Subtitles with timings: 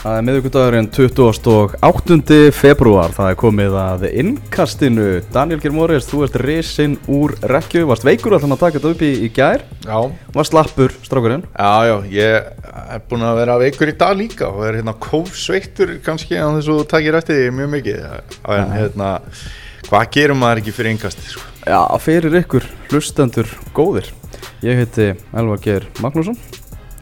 [0.00, 2.36] Það er miðugudagurinn 28.
[2.56, 5.08] februar, það er komið að innkastinu.
[5.34, 9.10] Daniel Germóriðs, þú ert risinn úr rekju, varst veikur alltaf að taka þetta upp í,
[9.26, 9.98] í gær, Já,
[10.32, 11.44] varst lappur strákurinn.
[11.52, 12.48] já, já, ég
[12.96, 16.72] er búin að vera veikur í dag líka og er hérna kófsveittur kannski að þess
[16.72, 18.00] að þú takir eftir því mjög mikið
[18.56, 19.10] en hérna,
[19.90, 21.44] hvað gerum maður ekki fyrir innkasti, sko?
[21.68, 24.08] Já, fyrir ykkur hlustendur góðir.
[24.64, 26.40] Ég heiti Elvar Geir Magnússon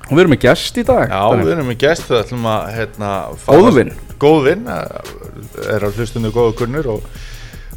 [0.08, 1.08] og við erum með gest í dag.
[1.10, 3.10] Já, við erum með gest það ætlum að hérna
[3.44, 3.92] fá- Góðvin.
[4.18, 7.02] Góðvin, eh, er á hlustundu góða kunnur og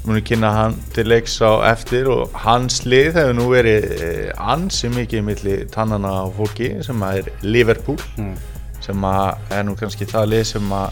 [0.05, 4.89] munum kynna hann til leiks á eftir og hans lið hefur nú verið eh, ansi
[4.89, 8.36] mikið milli tannana á fólki sem að er Liverpool Mm.
[8.81, 10.89] sem að er nú kannski það lið sem að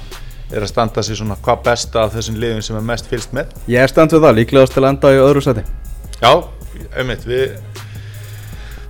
[0.52, 3.50] er að standa sig svona hvað besta af þessum liðum sem er mest fylst með
[3.68, 5.62] Ég er stend við það, líklegast til að enda í öðru seti.
[6.22, 6.32] Já,
[6.98, 7.58] einmitt, við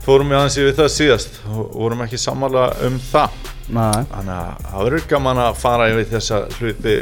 [0.10, 4.62] fórum í aðeins yfir það síðast og vorum ekki sammála um það Næ, Þannig að
[4.66, 6.94] það verður gaman að fara yfir þessa hluti,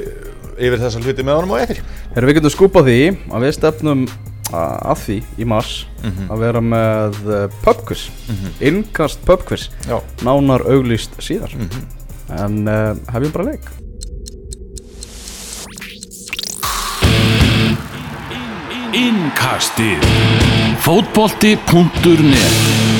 [0.60, 1.80] yfir þessa hluti með honum á eftir.
[2.12, 2.98] Þegar við getum skúpað því
[3.32, 4.02] að við stefnum
[4.52, 5.72] að því í mars
[6.04, 6.28] Mhm.
[6.32, 8.04] að vera með uh, pubquiz,
[8.64, 9.98] innkast pubquiz, Já.
[10.28, 11.56] nánar auglýst síðar.
[11.56, 11.88] Mhm.
[12.38, 13.64] En uh, hefjum bara leik.
[18.94, 20.04] Innkastið
[20.84, 22.97] Fótbolti.net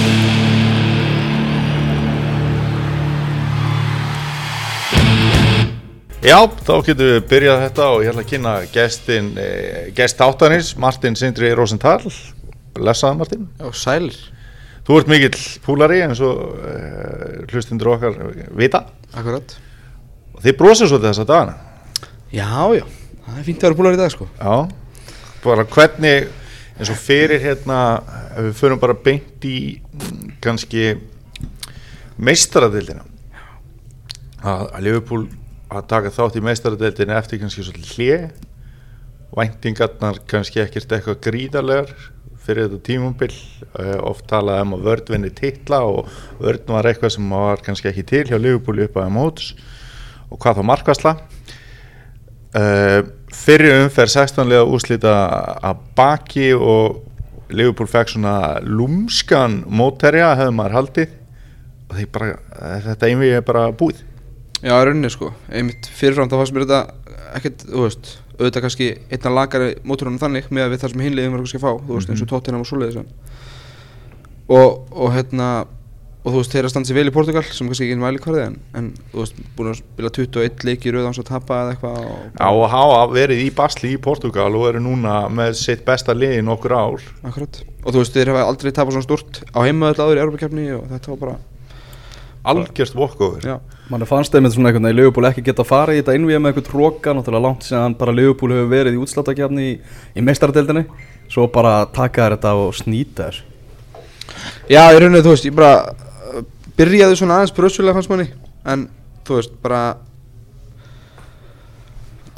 [6.26, 10.72] Já, þá getum við byrjað þetta og ég ætla að kynna gestin, eh, gest áttanis,
[10.82, 12.10] Martin Sindri Rosenthal.
[12.78, 13.48] Lesaði Martin.
[13.60, 14.18] Já, sælir,
[14.88, 18.14] Þú ert mikill púlari eins og eh, hlustundur okkar
[18.56, 18.86] vita.
[19.14, 19.58] Akkurat.
[20.34, 21.56] Og þið brosið svolítið þessa dagana.
[22.32, 22.86] Já, já,
[23.26, 24.28] það er fínt að vera búlar í dag sko.
[24.40, 24.56] Já,
[25.44, 26.30] bara hvernig
[26.80, 27.82] eins og fyrir hérna,
[28.32, 30.96] ef við förum bara beint í mm, kannski
[32.18, 33.04] meistaradildina
[34.48, 35.28] að Liverpool
[35.68, 38.20] að taka þátt í meistaradildina eftir kannski svolítið hlje
[39.38, 41.92] væntingarnar kannski ekkert eitthvað gríðarlegar
[42.48, 46.08] fyrir þetta tímumbil uh, oft talaði um að vörd vinni titla og
[46.40, 49.50] vörd var eitthvað sem var kannski ekki til hjá Liverpool upp að móts.
[50.32, 51.14] Og hvað þá markvæsla
[52.56, 53.02] uh,
[53.36, 55.14] fyrir umferð 16 lega úslita
[55.68, 57.04] að baki og
[57.52, 61.16] Liverpool fekk svona lúmskan mótterja hefði maður haldið.
[61.88, 62.34] Og bara,
[62.88, 64.04] þetta einvið er bara búið
[64.64, 68.90] Já, í rauninni sko, einmitt fyrirfram þá fannst mér þetta ekkert, þú veist auðvitað kannski
[69.14, 71.98] einna lagari móturunum þannig með að við það sem hinliðum var kannski að fá þú
[71.98, 73.00] veist, eins og Tottenham og svoleiðis
[74.48, 75.50] og, og hérna
[76.28, 78.44] og þú veist, þeir að standa sér vel í Portugal sem kannski ekki mæli hverði
[78.44, 81.76] en, en þú veist, búin að spila 21 leiki í rauð hans að tapa eða
[81.76, 85.86] eitthvað og, á að hafa verið í basli í Portugal og eru núna með sitt
[85.88, 87.08] besta lið í nokkur ár.
[87.30, 87.62] Akkurat.
[87.86, 90.86] Og þú veist, þeir hafa aldrei tapað svona stort á heimaðall áður í Europakefni og
[90.92, 91.38] þetta var bara
[92.52, 93.48] algjörst walkover.
[93.48, 96.00] Já, Man er fannst einmitt svona einhvern veginn að Leopold ekki geta að fara í
[96.02, 99.76] þetta innvíða með eitthvað tróka, náttúrulega langt sem bara Leopold hefur verið í útsláttagjafni í,
[100.20, 100.84] í meistaradeildinni,
[101.32, 103.40] svo bara taka þér þetta og snýta þér.
[104.74, 106.44] Já, í rauninni, þú veist, ég bara uh,
[106.78, 108.28] byrjaði svona aðeins bröðsvölega fannst manni
[108.68, 108.84] en
[109.28, 109.82] þú veist, bara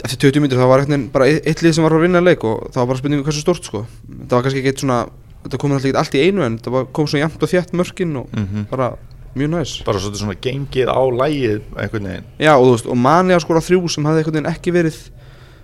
[0.06, 2.70] eftir 20 mínútur þá var eitthvað bara eitt, lið sem var að vinna leik og
[2.72, 5.00] það var bara spurningu hversu stort sko það var kannski ekki svona,
[5.44, 7.74] þetta kom alltaf ekki allt í einu en það var, kom svona jæmt og þjætt
[7.82, 8.70] mörkin og Mhm.
[8.72, 8.94] bara
[9.38, 9.76] mjög næs.
[9.88, 12.28] Bara svolítið svona gengið á lægið einhvern veginn.
[12.42, 15.00] Já, og þú veist, og mani að skora þrjú sem hafði einhvern veginn ekki verið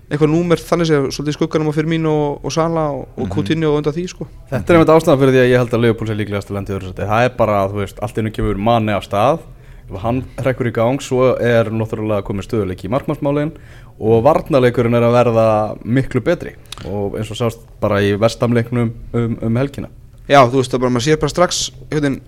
[0.05, 3.71] eitthvað númer þannig séð, svolítið skugganum á fyrir mín og, og Sala og, og Coutinho
[3.73, 4.27] og undan því sko.
[4.51, 6.73] Þetta er einmitt ástæðan fyrir því að ég held að Leopold sé líklegast að lenda
[6.73, 7.07] í öðru seti.
[7.09, 9.41] Það er bara, þú veist, allt einu kemur manni af stað,
[9.85, 13.55] ef hann hrekkur í gang, svo er náttúrulega komið stöðuleiki í markmannsmálin
[13.95, 15.47] og varnarleikurinn er að verða
[15.81, 16.53] miklu betri.
[16.85, 19.89] Og eins og sást bara í vestamleiknum um, um helgina.
[20.29, 22.21] Já, þú veist það bara, maður sér bara strax hvernig,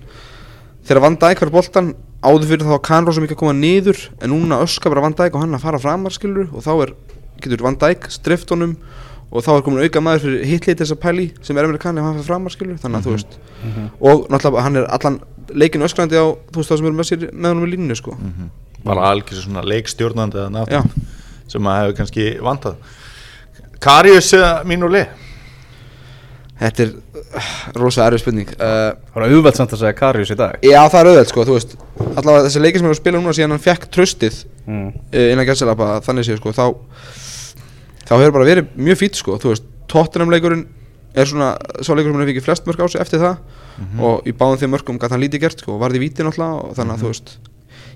[0.88, 1.92] þegar Van Dijk var boltan
[2.24, 5.16] áður fyrir þá var Kahn rosa mikið að koma niður en núna öskar bara Van
[5.18, 6.94] Dijk og hann að fara framar skilur og þá er,
[7.44, 8.78] getur Van Dijk strift honum
[9.28, 12.00] og þá er komin auka maður fyrir hitlið þess að pæli sem er Emre Kahn
[12.00, 13.36] ef hann fyrir framar skilur þannig að þú veist.
[14.00, 15.20] Og náttúrulega hann er allan
[15.52, 18.16] leikinu öskrandi á þú veist það sem eru með sér með honum í línunni sko.
[18.88, 20.80] Bara algjör svona leikstjórnandi eða Já.
[20.80, 22.80] nátt sem að hefur kannski vantað.
[23.84, 25.27] Karius eða mínu lið
[26.58, 28.52] Þetta er uh, rosa erfið spurning.
[28.58, 30.56] Uh, Það var auðvelt samt að segja Karius í dag.
[30.66, 31.76] Já það er auðvelt sko, þú veist.
[32.18, 34.88] Allavega þessi leikir sem er að spila núna síðan hann fekk tröstið Mm.
[35.16, 36.64] uh, innan gæsselapa þannig séu sko þá
[38.04, 40.66] þá hefur bara verið mjög fýtt sko þú veist, Tottenham leikurinn
[41.16, 43.38] er svona svo leikur sem hann hefur ekki flest mörg á sig eftir það.
[44.04, 46.76] Og í báðum þeim mörgum gæti hann lítið gert sko og varði víti náttúrulega og
[46.76, 47.32] þannig að þú veist.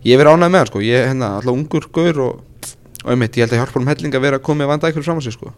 [0.08, 2.40] Ég verið ánægð með hann sko, ég er hérna alltaf ungur gaur og
[3.03, 5.18] og einmitt, ég held að hjálpa honum helling að vera að koma með eitthvað fram
[5.18, 5.51] á sig sko.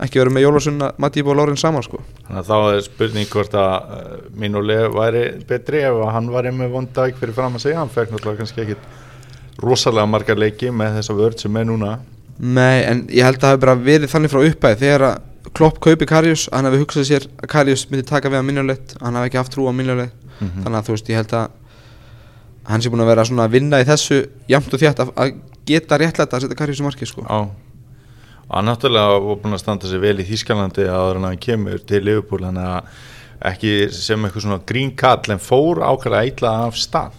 [0.00, 1.98] Ekki vera með Jólasunna, Mattíb og Loren saman sko.
[2.28, 6.52] Þannig að þá er spurning hvort að uh, mínu lið væri betri ef hann væri
[6.54, 7.80] með vondæk fyrir fram að segja.
[7.82, 11.96] Hann fekk náttúrulega kannski ekkit rosalega margar leiki með þessa vörð sem er núna.
[12.40, 15.26] Nei, en ég held að það hefur bara verið þannig frá uppæði þegar að
[15.56, 19.16] Klopp kaupi Karius hann hefði hugsað sér að Karius myndi taka við að minnuleitt hann
[19.18, 20.62] hefði ekki haft trú á minnuleitt Mhm.
[20.64, 21.48] þannig að þú veist, ég held að
[22.70, 24.18] hann sé búin að vera svona að vinna í þessu
[24.48, 25.32] jæmt og þjátt að
[25.70, 27.22] geta réttlætt að setja Karius í marki sko.
[27.26, 27.40] Já
[28.50, 31.78] og hann náttúrulega var búin að standa sig vel í Þýskalandi áður en hann kemur
[31.86, 32.88] til Liverpool hann að
[33.46, 37.14] ekki sem eitthvað svona grín kall en fór ákveðlega illa af stað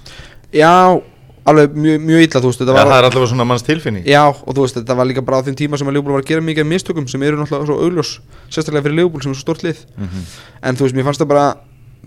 [0.51, 0.99] Já,
[1.47, 4.25] alveg mjög, mjög illa þú veist, þetta ja, það er allavega svona manns tilfinning Já,
[4.27, 6.29] og þú veist, þetta var líka bara á þeim tíma sem að Leopold var að
[6.33, 8.11] gera mikið mistökum sem eru náttúrulega svo augljós
[8.51, 10.27] sérstaklega fyrir Leopold sem er svo stort lið Mhm.
[10.67, 11.47] en þú veist, mér fannst það bara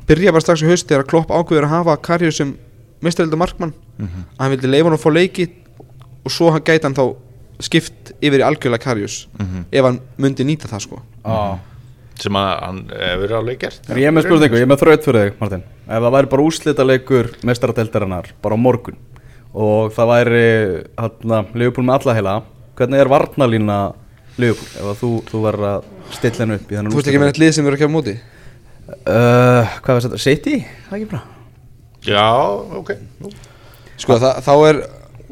[0.06, 2.52] byrja bara strax í haust þegar Klopp ákveður að hafa Karius sem
[3.00, 4.29] mistarelda markmann Mhm.
[4.37, 5.49] að hann vildi leifa hann að fá leiki
[6.25, 7.05] og svo hann gæti hann þá
[7.65, 9.65] skipt yfir í algjörlega Karius Mhm.
[9.73, 11.03] ef hann myndi nýta það sko.
[11.25, 11.59] Já
[12.15, 15.03] sem að hann hefur alveg gert En ég er með spurningu, ég er með þraut
[15.03, 15.62] fyrir þig Martin.
[15.88, 18.97] Ef það væri bara úrslita leikur mestaradeldarinnar bara á morgun
[19.55, 20.44] og það væri
[20.99, 22.35] hérna, Leopold með alla heila
[22.77, 23.79] hvernig er varnalína
[24.38, 25.85] Leopold ef að þú, þú verður að
[26.15, 28.15] stilla hennu upp Þú veist ekki með eitt lið sem eru ekki á móti?
[29.09, 30.19] Uh, Hvað var þetta?
[30.20, 30.56] City?
[30.88, 31.20] Það er ekki bra.
[32.05, 32.25] Já,
[32.79, 32.91] ok.
[33.97, 34.81] Sko, það, þá er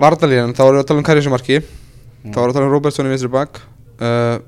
[0.00, 2.66] varnalíðan, þá erum við að tala um Karius í marki þá erum við að tala
[2.66, 3.62] um Robertson í vinstri bak
[4.00, 4.38] uh,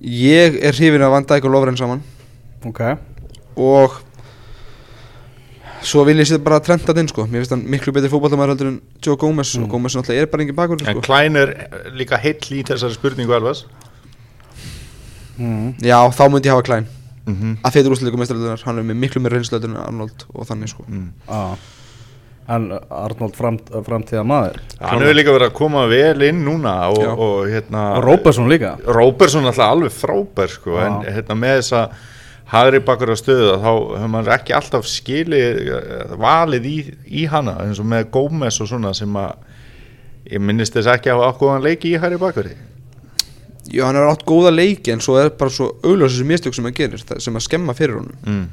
[0.00, 2.00] Ég er hrifin af Van Dijk og Lovren saman
[2.64, 2.80] Ok
[3.60, 3.98] og
[5.84, 8.54] svo vil ég setja bara Trent að inn sko mér finnst hann miklu betri fótballtamæður
[8.54, 11.04] heldur en Joe Gomez og Gomez náttúrulega er bara engin bakur en sko.
[11.04, 11.52] Klein er
[11.96, 13.64] líka heill í þessari spurningu Elvas
[15.38, 15.80] mm.
[15.84, 16.88] já þá myndi ég hafa Klein
[17.24, 17.56] mm -hmm.
[17.64, 20.72] að fyrir úrslileikum mestraröldunar hann er með miklu meira reynslu heldur en Arnold og þannig
[20.72, 21.08] sko mm.
[21.28, 21.56] ah.
[22.50, 27.02] En Arnold framt, framtíða maður hann hefur líka verið að koma vel inn núna og,
[27.02, 27.10] Já.
[27.14, 30.86] og hérna Og Róbersson líka Róbersson alltaf alveg frábær sko, Já.
[30.86, 31.84] en hérna með þessa
[32.50, 36.78] hægri bakur á stöðu þá hefur maður ekki alltaf skilið eh, valið í,
[37.22, 39.36] í hana eins og með Gómez og svona sem að
[40.30, 42.56] ég minnist þess ekki að hafa ákveðan leiki í hægri bakuri
[43.70, 46.66] já hann er átt góða leiki en svo er bara svo augljósa þessi mistök sem
[46.66, 48.44] hann gerir sem að skemma fyrir honum mm.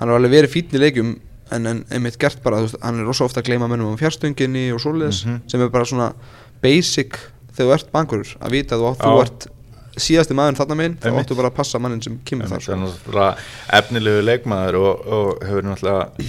[0.00, 1.12] hann er alveg verið fínn í leikjum
[1.54, 4.68] en, en einmitt gert bara, veist, hann er rosa ofta að gleyma mönnum á fjárstunginni
[4.74, 5.40] og svoleiðis Mhm.
[5.50, 6.12] sem er bara svona
[6.62, 7.18] basic
[7.56, 9.46] þegar þú ert bankurur að vita að þú, ert
[10.00, 12.72] síðasti maður þarna meginn þá áttu bara að passa mannin sem kemur það þar sko.
[12.72, 13.36] er náttúrulega
[13.78, 16.26] efnilegu leikmaður og, og hefur náttúrulega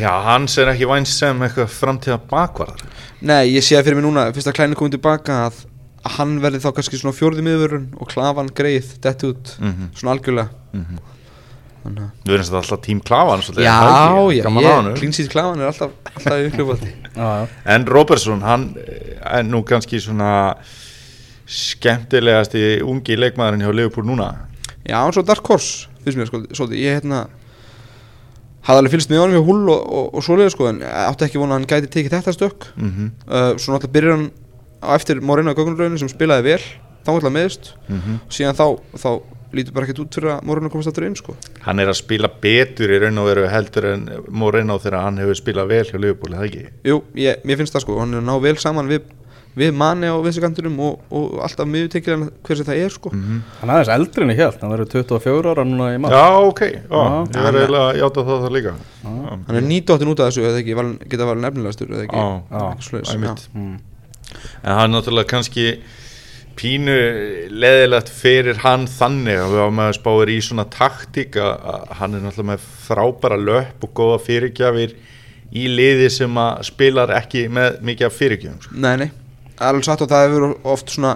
[0.00, 2.84] já, hans er ekki vænst sem eitthvað framtíða bakvarðar
[3.26, 5.60] Nei, ég sé það fyrir mig núna, fyrst að Klein er komið tilbaka að,
[6.04, 9.86] að hann verði þá kannski svona fjórði miðurinn og klafan greið, dett út Mhm.
[9.96, 10.50] svona algjörlega.
[10.72, 11.15] Þannig að
[11.94, 14.94] við erum þetta alltaf tím klafan svolítið, Já, já, ég, honum.
[14.98, 16.82] klínsýtt klafan er alltaf, alltaf
[17.16, 18.74] já En Robertson, hann
[19.24, 20.56] er nú kannski svona
[21.46, 24.32] skemmtilegasti ungi leikmaðurinn hjá Liverpool núna?
[24.86, 27.26] Já, hann er svo Dark Horse, finnst mér sko, svolítið, ég hérna
[28.66, 31.38] hafði alveg fylgst með honum hjá Hull og, og, og svoleiði sko, en átti ekki
[31.38, 32.66] vona að hann gæti tekið þetta stökk.
[32.74, 33.12] Mm -hmm.
[33.30, 34.30] uh, Svo náttúrulega byrjar hann
[34.82, 36.62] á eftir Moreno í gögnurlauninu sem spilaði vel,
[37.06, 38.18] þá náttúrulega meðist Mhm.
[38.28, 38.66] síðan þá,
[38.98, 39.10] þá
[39.54, 41.36] lítur bara ekkert út fyrir að Moreno komast aftur inn sko.
[41.66, 45.38] Hann er að spila betur í raun og veru heldur en Moreno þegar hann hefur
[45.38, 46.64] spilað vel hjá Liverpool, er það ekki?
[46.90, 49.06] Jú, ég, mér finnst það sko, hann er að ná vel saman við,
[49.56, 53.12] við manni á vinstikantinum og, og alltaf miðutekir hver sem það er sko.
[53.14, 56.18] Mm Hann er aðeins eldri en ég held, hann verður 24 ára núna í maður
[56.18, 57.02] Já, ok, Já.
[57.32, 58.74] ég verði eiginlega að játa það það líka.
[59.06, 60.76] Hann er nýdóttin út af þessu eða ekki,
[61.14, 62.16] geta valin nefnilegastur eða ekki.
[62.20, 63.46] Já, já, Eitthvað svoleiðis, einmitt.
[63.56, 63.76] mm.
[64.66, 65.66] En hann er náttúrulega kannski
[66.56, 66.94] pínu
[67.52, 72.24] leðilegt fyrir hann þannig að við varum að spáir í svona taktík að hann er
[72.24, 74.94] náttúrulega með frábæra löpp og góða fyrirgjafir
[75.56, 78.78] í liði sem að spilar ekki með mikið af fyrirgjafum sko.
[78.86, 79.10] Nei, nei,
[79.68, 81.14] alveg satt og það hefur oft svona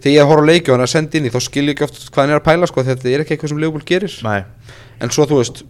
[0.00, 1.74] þegar ég horf á leiki og hann er að senda inn í þá skil ég
[1.76, 4.20] ekki oft hvað hann er að pæla sko þetta er ekki eitthvað sem Leopold gerir.
[4.26, 4.40] Nei,
[5.00, 5.62] en svo þú veist,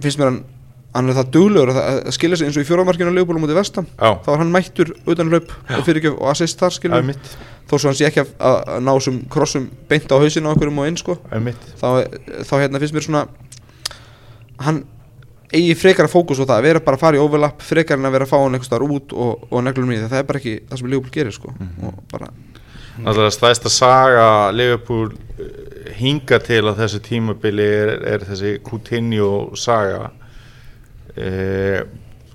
[0.00, 0.44] finnst mér hann
[0.96, 3.38] hann er það duglegur að, það- að skilja sig eins og í fjóramarkinu á Leopold
[3.38, 5.52] á móti vestam já, þá er hann mættur utan hlaup
[6.16, 7.00] og assist þar það skilja
[7.66, 10.52] þó svo hann sé ekki að, að, að ná sem krossum beint á hausinu á
[10.54, 11.16] einhverjum og inn sko.
[11.26, 11.40] Það
[11.80, 11.88] þá,
[12.46, 13.22] þá hérna finnst mér svona
[14.62, 14.84] hann
[15.54, 18.06] eigi frekar að fókus á það að vera bara að fara í overlap frekar en
[18.08, 20.40] að vera að fá hann einhvers staðar út og, og neglum í það er bara
[20.42, 21.54] ekki það sem Leopold gerir sko.
[21.86, 22.30] Og bara
[22.96, 29.28] Náttúrulega stæðsta saga Liverpool eh, hinga til á þessu tímabili er, er þessi Coutinho
[29.60, 30.06] saga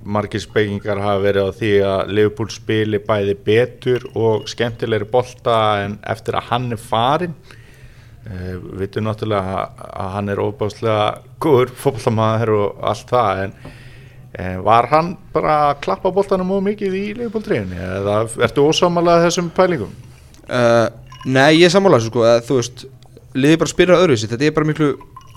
[0.04, 6.00] margir spekingar hafa verið á því að Liverpool spili bæði betur og skemmtilegri bolta en
[6.10, 7.36] eftir að hann er farin
[8.26, 11.06] eh, við veitum náttúrulega að- hann er óbáslega
[11.42, 13.56] góður fótboltamaður og allt það en
[14.32, 18.14] Eh, var hann bara að klappa boltanum mjög mikið í Liverpool 3 eða
[18.48, 19.90] ertu ósámalað þessum pælingum?
[20.48, 20.88] uh,
[21.28, 22.86] nei ég er sammála þessu sko þú veist
[23.36, 24.88] liði bara spyrja öðruvísi þetta er bara miklu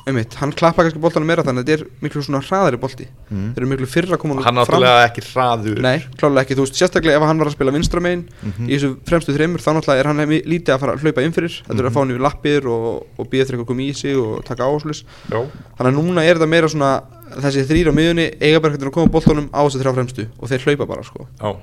[0.07, 3.55] einmitt, hann klappa kannski boltanum meira þannig að þetta er miklu svona hraðari bolti Mm.
[3.55, 6.77] þeir eru miklu fyrra að koma hann náttúrulega ekki hraður Nei, klálega ekki, þú veist,
[6.77, 8.69] sérstaklega ef hann var að spila vinstra megin Mhm.
[8.69, 11.55] í þessu fremstu þreymur, þá náttúrulega er hann lítið að fara að hlaupa inn fyrir,
[11.65, 11.95] þetta er að Mhm.
[11.95, 14.63] fá hann yfir lappir og, og býða þeir eitthvað að koma í sig og taka
[14.69, 15.41] áherslis, Já.
[15.79, 17.03] þannig að núna er þetta meira svona,
[17.41, 20.49] þessi þrýr á miðunni eiga bara hvernig að koma boltanum á þessi þrjá fremstu og
[20.49, 21.57] þeir hlaupa bara, sko, Já.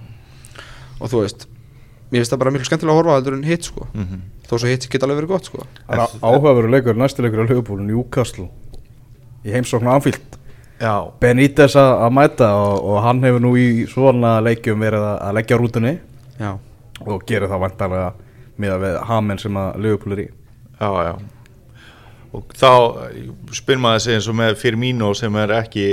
[0.99, 1.45] og þú veist
[2.11, 3.87] mér finnst það bara miklu skemmtilega að horfa á heldur en hitt, sko.
[3.93, 4.21] Mhm.
[4.49, 5.65] þó svo hitt geta alveg verið gott, sko.
[5.87, 8.49] Er áhugaveru leikur, næsti leikur á Liverpool, Newcastle
[9.45, 10.37] í heimsóknu anfíld
[10.81, 11.13] Já.
[11.21, 15.35] Benítez að að mæta og, og hann hefur nú í svona leikjum verið að, að
[15.37, 15.91] leggja rútunni.
[16.41, 16.55] Já,
[17.05, 18.07] og gerir það vantarlega
[18.61, 20.27] miða við hamen sem að Liverpool er í.
[20.81, 21.13] Já, já.
[22.31, 22.71] Og þá
[23.53, 25.85] spyr maður sig eins og með Firmino sem er ekki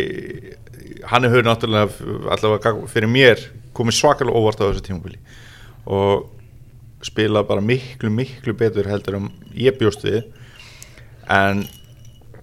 [1.11, 1.89] hann hefur náttúrulega
[2.33, 3.43] allavega fyrir mér
[3.77, 5.19] komið svakalega óvart á þessu tímubili
[5.89, 6.29] og
[7.07, 10.23] spila bara miklu, miklu betur heldur um ég bjóst við.
[11.31, 11.65] En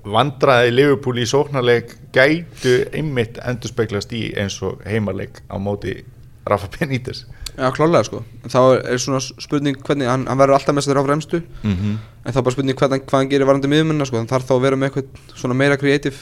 [0.05, 5.97] vandraði Liverpool í sóknarleik gætu einmitt endur speglast í eins og heimarleik á móti
[6.45, 7.25] Rafa Benítez.
[7.55, 8.19] Já klálega, sko.
[8.51, 11.93] Þá er, svona spurning hvernig, hann, hann verður alltaf með þessi þrjá fremstu mm -hmm.
[12.25, 14.55] En þá er bara spurning hann- hvað hann gerir varandi miðumennina sko, hann þarf þá
[14.55, 16.15] að vera með eitthvað svona meira kreatív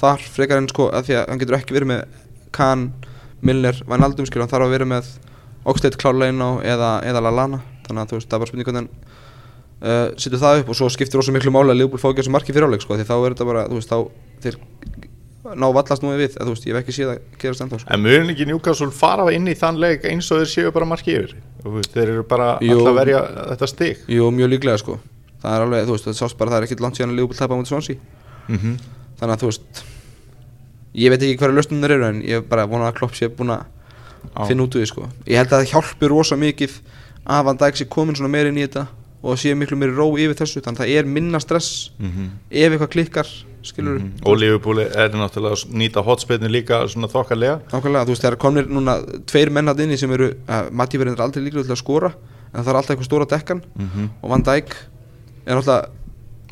[0.00, 2.04] þar frekar en sko að því að hann getur ekki verið með
[2.52, 2.92] Kahn,
[3.42, 5.04] Milner, Van Aldum skilur, hann þarf að vera með
[5.68, 8.88] Oxlade Klárleino eða, eða Lallana þannig að þú veist, það er bara spurning hvernig
[9.82, 12.34] uh, setur það upp og svo skiptir rosa miklu máli að Leopold fá ekki þessu
[12.34, 13.98] marki fyrir áleik sko, því þá er þetta bara, þú veist, þá
[14.42, 14.58] þeir
[15.58, 17.90] ná vallast nú við, eða þú veist, ég hef ekki séð að gerast ennþá sko.
[17.94, 21.16] En mjög ekki Newcastle fara inn í þann leik eins og þeir séu bara marki
[21.18, 21.34] yfir?
[21.66, 24.04] Veist, Þeir eru bara alltaf að verja þetta stig.
[24.10, 24.98] Jú, mjög líklega sko,
[25.42, 27.42] það er alveg, þú veist, það sást bara það er ekkit langt síðan að Leopold
[27.42, 27.98] tapa á mútið Swansea.
[28.46, 28.78] Mm -hmm.
[29.18, 29.84] þannig að þú veist
[30.94, 33.54] ég veit ekki hverja lausnum þeir eru en ég bara vona að Klopp sé búin
[33.54, 33.64] að
[34.48, 35.06] finna út úr því sko.
[35.26, 36.76] Ég held að það hjálpi rosa mikið
[37.26, 38.86] að Van Dijk sé komin svona meira inn í þetta
[39.22, 41.90] og sé miklu meiri ró yfir þessu þannig að það er minna stress
[42.50, 43.28] ef eitthvað klikkar
[43.62, 44.24] skilur Mhm.
[44.26, 47.60] Og Liverpool er náttúrulega að nýta hotspilnu líka svona þokkalega.
[47.70, 50.98] Nákvæmlega þú veist það er komnir núna tveir menn hann inni sem eru uh, Matti
[50.98, 52.12] verður aldrei líklega til að skora
[52.52, 53.62] en það er alltaf eitthvað stóra dekkan.
[53.78, 54.08] Mhm.
[54.22, 54.74] og Van Dijk
[55.46, 55.88] er náttúrulega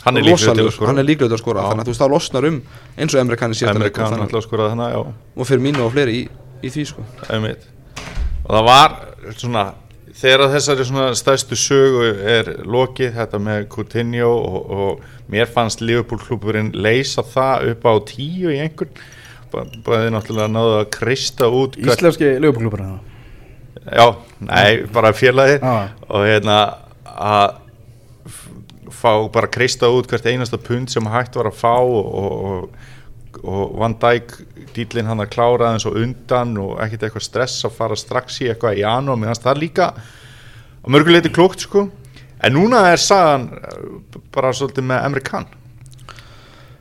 [0.04, 1.02] Hann er líklegur til að skora.
[1.02, 2.62] Líklega til að skora þannig að þú veist það losnar um
[2.96, 5.12] eins og Emre þannig, já.
[5.36, 6.28] Og fyrir mínu og fleiri í,
[6.62, 7.04] í því sko.
[7.30, 8.98] Og það var
[9.36, 9.64] svona
[10.20, 16.20] þegar þessari svona stærstu sögu er lokið þetta með Coutinho og, og mér fannst Liverpool
[16.20, 18.92] klúburinn leysa það upp á tíu í einhvern
[19.50, 22.98] bæði náttúrulega náðu að kreista út Íslenski Liverpool hérna
[23.80, 24.06] Já,
[24.44, 25.88] nei, bara félagi Já.
[26.10, 26.58] og hérna
[27.06, 27.56] að
[29.00, 32.80] fá bara kreista út hvert einasta pund sem hægt var að fá og, og,
[33.42, 34.34] og Van Dijk
[34.74, 38.50] dýlinn hann að klára aðeins og undan og ekkert eitthvað stress að fara strax í
[38.50, 39.20] eitthvað í janúar.
[39.20, 41.88] Meðan það er líka á mörguleiti klókt sko.
[42.40, 45.48] En núna er sagan eh, bara svolítið með Amerikan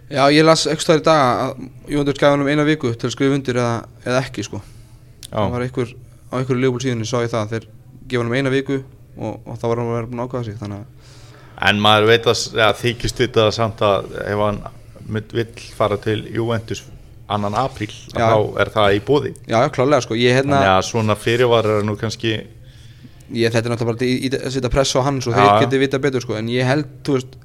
[0.10, 3.10] Já, ég las ekki staðar í dag að Jóndur gaf hann um eina viku til
[3.10, 4.62] að skrifa undir eða, eða ekki sko.
[5.28, 7.68] Það var einhver, á einhverju Leopold síðunni sá ég það að þeir
[8.10, 10.48] gefa hann um eina viku og, og þá var hann að vera búin að ákvæða
[10.48, 10.96] sig þannig að
[11.70, 14.60] en maður veit að ja, þykist það samt að ef hann
[15.10, 16.84] mynd- vill fara til Juventus
[17.30, 18.26] annan apríl Já.
[18.32, 21.80] þá er það í bóði Já, já, klálega sko, ég hérna Þannig að svona fyrirvarar
[21.82, 22.32] er nú kannski
[23.34, 25.52] ég, þetta er náttúrulega bara í, í, að setja press á hann svo Já, þeir
[25.52, 25.60] já.
[25.66, 26.34] geti vita betur sko.
[26.40, 27.36] En ég held, þú veist,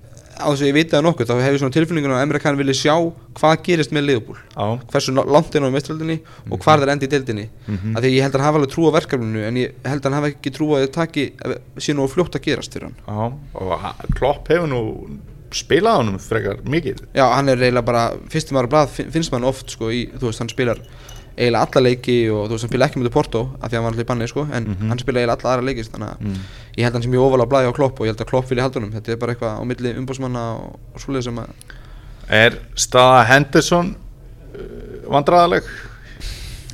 [0.40, 2.56] á þess að ég vita það nokkuð þá hef ég svona tilfinningun að Emre Can
[2.58, 2.94] vilja sjá
[3.38, 4.08] hvað gerist með
[4.56, 6.16] á, hversu langt er á mestraldinni
[6.50, 7.44] og hvar þeir endi í deildinni.
[7.68, 7.96] Mhm.
[7.96, 10.08] af því ég held að hann hafa alveg trú á verkefninu en ég held að
[10.10, 11.24] hann hafa ekki trú á að það taki
[11.78, 12.96] sé nú fljótt að gerast fyrir hann.
[13.06, 14.80] Á og Klopp hefur nú
[15.54, 19.70] spilað honum frekar mikið Já, hann er eiginlega bara, fyrstum blað fin- finnst mann oft
[19.70, 20.80] sko í, þú veist, hann spilar
[21.34, 23.84] eiginlega alla leiki og þú veist, hann spila ekki með Porto af því að hann
[23.84, 24.88] var alltaf í banni sko, en Mhm.
[24.92, 26.36] hann spila eiginlega alla aðra leiki þannig að mm.
[26.76, 28.48] ég held að hann sem ég ofalega blaði á Klopp og ég held að Klopp
[28.50, 31.48] vilja halda honum þetta er bara eitthvað á milli umbósmanna og, og svoleið sem að
[32.30, 33.94] Er staða Henderson
[34.54, 35.66] uh, vandræðaleg?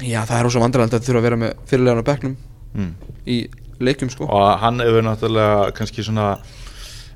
[0.00, 2.36] Já, það er ósað vandræðald að þurfa að vera með fyrirlegan á bekknum
[2.70, 2.92] Mm.
[3.26, 3.36] í
[3.82, 6.36] leikum sko Og hann hefur náttúrulega kannski svona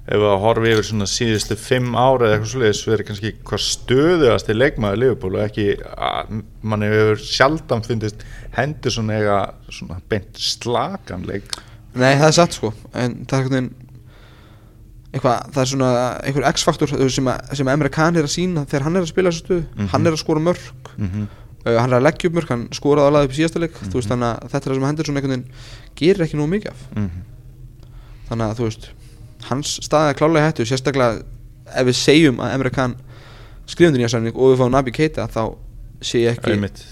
[0.05, 4.51] ef að horfi yfir svona síðustu fimm ára eða eitthvað svoleiðis verið kannski hvað stöðuðast
[4.53, 8.25] í leikmaður Liverpool og ekki að mann hefur sjaldan fundist
[8.57, 9.39] Henderson eiga
[9.73, 11.49] svona beint slaganleik
[11.95, 13.69] Nei, það er satt sko En það er
[15.15, 15.89] eitthvað, það er svona
[16.27, 19.45] einhver X-faktor sem, sem Emre Can er að sína þegar hann er að spila þessu
[19.45, 19.89] stöðu Mhm.
[19.93, 20.65] hann er að skora mörg
[20.99, 21.27] mm -hmm.
[21.67, 23.87] uh, hann er að leggja upp mörg, hann skoraði alveg upp í síðasta leik þú
[23.87, 23.93] Mhm.
[23.95, 25.51] veist þannig að þetta er það sem Henderson einhvern veginn
[25.97, 27.11] gerir ekki nú mikið af Mhm.
[28.29, 28.89] þannig að þú veist
[29.51, 31.23] hans staðið er klálega í hættu sérstaklega
[31.75, 32.95] ef við segjum að Emre Can
[33.67, 35.43] skrifundur nýja samning og við fáum Nabi Keita þá
[36.05, 36.83] sé ég ekki Einmitt.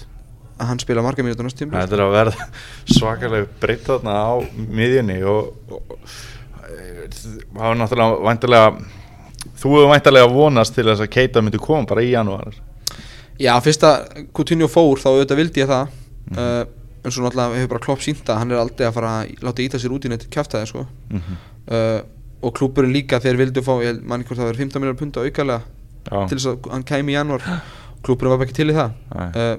[0.57, 2.47] að hann spila marga mínútur næst tíma Þetta er að verða
[2.97, 5.53] svakalega breytt þarna á miðjunni og,
[7.13, 8.69] það var náttúrulega vantilega
[9.59, 12.53] þú hefur væntalega vonast til þess að Keita myndi koma bara í janúar
[13.41, 16.37] Já, fyrst að Coutinho fór þá auðvitað vildi ég það Mhm.
[16.39, 16.63] uh,
[17.03, 19.59] en svo náttúrulega hefur bara klopp sínt að hann er aldrei að fara að láta
[19.65, 20.85] íta sér út í neitt kjaftaði sko.
[21.11, 21.33] Mhm.
[21.67, 21.97] uh,
[22.43, 23.73] og klúburinn líka þeir vildu fá,
[24.03, 25.61] manni hvort það verið 15 miljonar punda aukalega
[26.03, 26.27] Já.
[26.27, 27.45] til þess að hann kæmi í janúar
[28.03, 29.55] klúburinn var ekki til í það uh,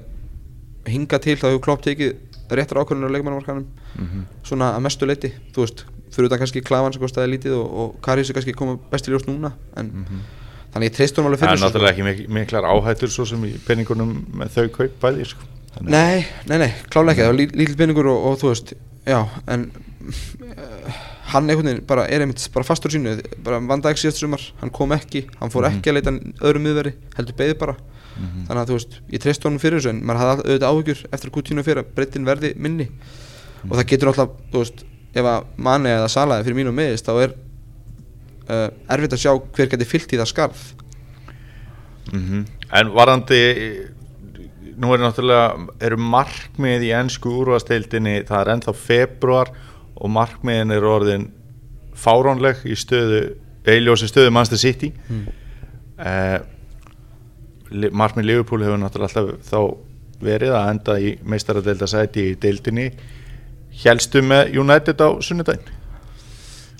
[0.91, 2.13] hinga til þá hefur klopp tekið
[2.55, 3.65] réttar ákvörðunar á leikmannamarkanum
[3.95, 4.25] Mhm.
[4.43, 7.93] svona að mestu leiti þú veist, fyrir þetta kannski klafan sem kostaði lítið og, og
[8.03, 9.87] Karius er kannski koma best í ljós núna en
[10.73, 11.69] þannig ég treyst honum alveg Það fyrir er þessu, sko.
[11.69, 15.47] náttúrulega ekki mik miklar áhættur svo sem í peningunum með þau kaup bæði sko.
[15.87, 18.73] Nei, nei, nei, klálega ekki, það var lí- lítill peningur og, og þú veist,
[19.07, 19.21] já,
[19.55, 20.99] en uh,
[21.31, 24.91] hann einhvern veginn bara er einmitt bara fastur sínu, bara vandæk síðast sumar, hann kom
[24.95, 25.79] ekki, hann fór Mhm.
[25.79, 26.11] ekki að leita
[26.45, 27.75] öðrum miðveri, heldur beði bara,
[28.15, 28.45] Mhm.
[28.47, 31.31] þannig að þú veist, ég treyst honum fyrir þessu en maður hafði auðvitað áhyggjur eftir
[31.31, 32.89] Coutinho fyrir að breytin verði minni
[33.69, 34.83] og það getur alltaf, þú veist,
[35.15, 37.33] ef að manni eða salaði fyrir mínu meðist, þá er
[38.47, 40.73] uh, erfitt að sjá hver geti fyllt í það skarð.
[42.13, 42.45] Mhm.
[42.71, 43.87] En varandi
[44.77, 49.49] nú er náttúrulega eru markmið í ennsku úrvasteildinni það er ennþá februar
[49.95, 51.27] og markmiðin er orðin
[51.95, 53.21] fáránleg í stöðu
[53.65, 54.91] eiljósi stöðu Manchester City.
[55.09, 55.25] Mm.
[55.99, 56.39] eh,
[57.71, 59.59] li- markmið Liverpool hefur náttúrulega alltaf þá
[60.25, 62.89] verið að enda í meistaradeilda sæti í deildinni.
[63.83, 65.71] Helstu með United á sunnudaginn?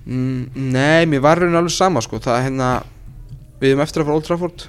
[0.05, 2.69] Mm, nei, mér var raunin alveg sama sko, það er hérna
[3.59, 4.65] við erum eftir að fara Old Trafford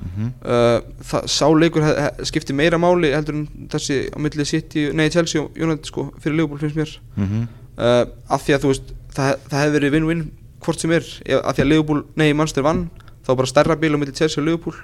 [0.00, 4.44] mm uh, það, sá leikur hef, hef, skipti meira máli heldur en þessi á milli
[4.48, 7.46] City, nei Chelsea og United sko, fyrir Liverpool finnst mér -hmm.
[7.78, 10.30] uh, af því að þú veist, það, það hefði verið win-win
[10.60, 11.04] hvort sem er,
[11.44, 12.90] af því að Liverpool nei, Manchester vann,
[13.26, 14.74] þá bara stærra bíl á milli Chelsea og Liverpool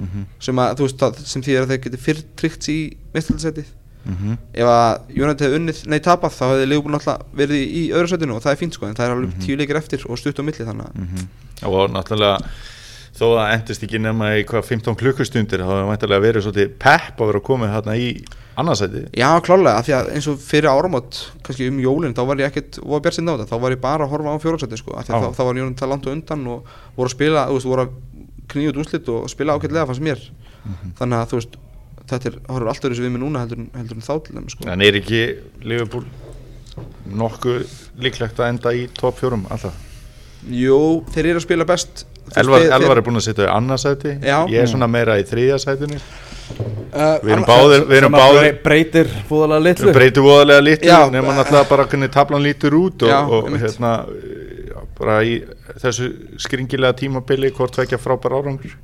[0.00, 0.24] Mhm.
[0.40, 3.64] sem að, veist, það, sem því að þeir geti fyrr tryggt í meðstöldsætið
[4.06, 4.36] Mhm.
[4.54, 8.34] ef að United hefði unnið, nei tapað þá hefði Liverpool náttúrulega verið í, öðru sætinu
[8.36, 9.40] og það er fínt sko, en það er alveg Mhm.
[9.44, 11.26] tíu leikir eftir og stutt á milli þannig að Mhm.
[11.66, 12.38] og náttúrulega
[13.16, 16.70] þó að það endist ekki nema í hvað 15 klukkustundir þá hefur væntalega verið svolítið
[16.78, 18.10] pepp að vera komið hérna í
[18.60, 22.42] annarsæti Já, klálega, af því að eins og fyrir áramót kannski um jólinn, þá var
[22.42, 24.78] ég ekkert voru bjart sinna á þetta, þá var ég bara að horfa á fjóraksæti
[24.80, 25.26] sko, af því að Já.
[25.26, 27.86] þá, þá var Jónum það langt og undan og voru að spila, þú veist, voru
[27.86, 27.92] að
[28.50, 30.20] knýja út úrslit og spila ágætlega fannst mér
[30.60, 30.90] Mhm.
[30.98, 31.54] þannig að þú veist,
[32.10, 34.66] þetta er, horfur alltaf þessu við mig núna heldur, heldur þá til þeim sko.
[34.68, 35.20] en er ekki
[35.64, 36.04] Liverpool
[37.10, 37.64] nokkuð
[38.04, 39.74] líklegt að enda í top 4 alltaf
[40.50, 40.76] Jú,
[41.12, 42.04] þeir eru að spila best
[42.36, 44.46] Elvar, þeir- Elvar er búin að sitja í annarsæti Já.
[44.48, 45.98] ég er svona meira í þriðja sætinu.
[46.90, 50.22] Uh, við erum báðir við erum að báðir brey- breytir fúðalega litlu.
[50.26, 51.10] Voðalega lítið Já.
[51.10, 53.92] nema náttúrulega bara hvernig tablan lítur út og, Já, og hérna
[54.66, 55.36] já, bara í
[55.78, 58.74] þessu skringilega tímabili hvort tvekja frábær árangur.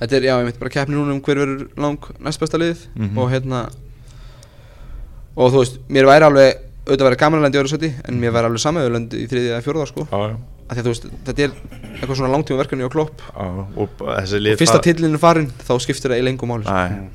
[0.00, 2.84] Þetta er, já, ég veit bara keppni núna um hver verður lang næst besta liðið.
[2.96, 3.18] Mhm.
[3.18, 3.68] og hérna
[5.36, 7.90] og þú veist, mér væri alveg auðvitað að vera gaman að lenda í öðru seti
[8.08, 10.06] en mér væri alveg samöðulend í þriðið eða fjórða sko.
[10.12, 10.36] Já, já,
[10.70, 11.54] að þú veist, þetta er
[11.96, 13.22] eitthvað svona langtíma verkefni á klopp.
[13.36, 14.04] Og og
[14.58, 16.66] fyrsta tillinu farin, þá skiptir það í lengum máli.
[16.66, 17.08] Nei.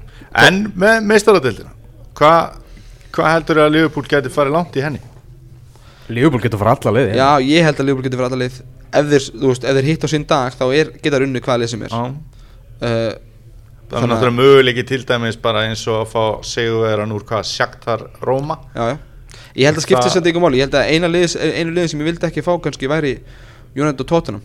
[0.46, 1.74] En með meistaradeildina
[2.16, 2.60] Hvað
[3.12, 5.02] hva heldur að Liverpool geti farið langt í henni?
[6.12, 8.62] Liverpool getur fara alla leið Já, ég held að Liverpool getur fyrir alla leið.
[8.92, 11.42] Ef þeir, þú veist, ef þeir hitt á sinn dag þá er, geta þeir unni
[11.44, 11.92] hvaða leið sem er.
[11.92, 13.12] Uh,
[13.92, 17.44] Það er að- náttúrulega möguleiki til dæmis bara eins og að fá segjuveran úr hvað
[17.50, 18.98] Shakhtar Róma Já, já
[19.56, 20.62] Ég held að skipta þess að ykkur máli.
[20.62, 23.16] Ég held að einu liðin sem ég vildi ekki fá kannski væri
[23.76, 24.44] United og Tottenham.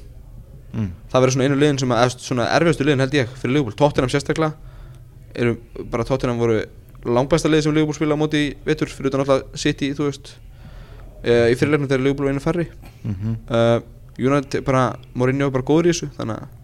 [0.73, 0.89] Mm.
[1.13, 3.77] Það verður svona einu liðin sem að svona erfiðastu liðin held ég fyrir Liverpool.
[3.79, 4.53] Tottenham sérstaklega.
[5.37, 5.57] Eru
[5.93, 6.63] bara Tottenham voru
[7.07, 10.35] langbæsta liði sem Liverpool spila á móti í vetur fyrir utan alltaf City, þú veist.
[11.27, 12.67] Uh, í fyrirleiknum þegar Liverpool var einu færri.
[13.03, 13.37] Mm -hmm.
[13.51, 16.55] uh, United bara Mourinho bara góður í þessu þannig að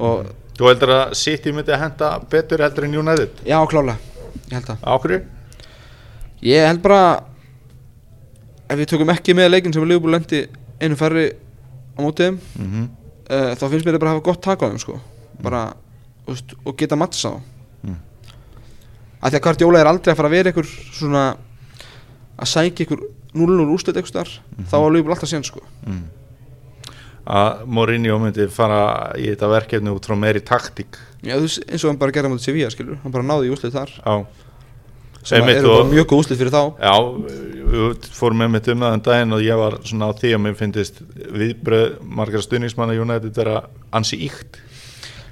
[0.00, 3.38] og Þú heldur að City myndi að henda betur heldur en United?
[3.48, 3.96] Já, klálega
[4.50, 5.22] ég held það Ákveður?
[6.42, 7.22] Ég held bara
[8.70, 10.44] ef við tökum ekki með leikin sem Liverpool lendi
[10.80, 12.88] einu færri á móti þeim Mm -hmm.
[13.30, 15.00] uh, þá finnst mér þetta bara að hafa gott tak á þeim sko.
[15.42, 15.72] bara,
[16.28, 17.40] úst, og geta mattsa á
[17.82, 17.96] Mm.
[19.22, 21.36] af því að Guardiola er aldrei að fara að vera ykkur svona
[22.38, 23.00] að sækja ykkur
[23.34, 24.38] 0-0 úrslit ykkur starf
[24.70, 25.60] þá var Liverpool alltaf sen sko.
[25.86, 26.02] mm.
[27.26, 31.98] Að Mourinho myndi fara í þetta verkefni út frá meiri taktík Já, eins og hann
[31.98, 34.24] bara gerði á móti Sevilla hann bara náði í úrslit þar á
[35.22, 36.62] sem að eru bara mjög góð úrslit fyrir þá.
[36.80, 36.94] Já,
[38.16, 40.58] fórum með mitt um það en daginn og ég var svona á því að mér
[40.58, 41.86] finnist viðbröð
[42.18, 43.62] margar stuðningsmanna United vera
[43.94, 44.58] ansi íkt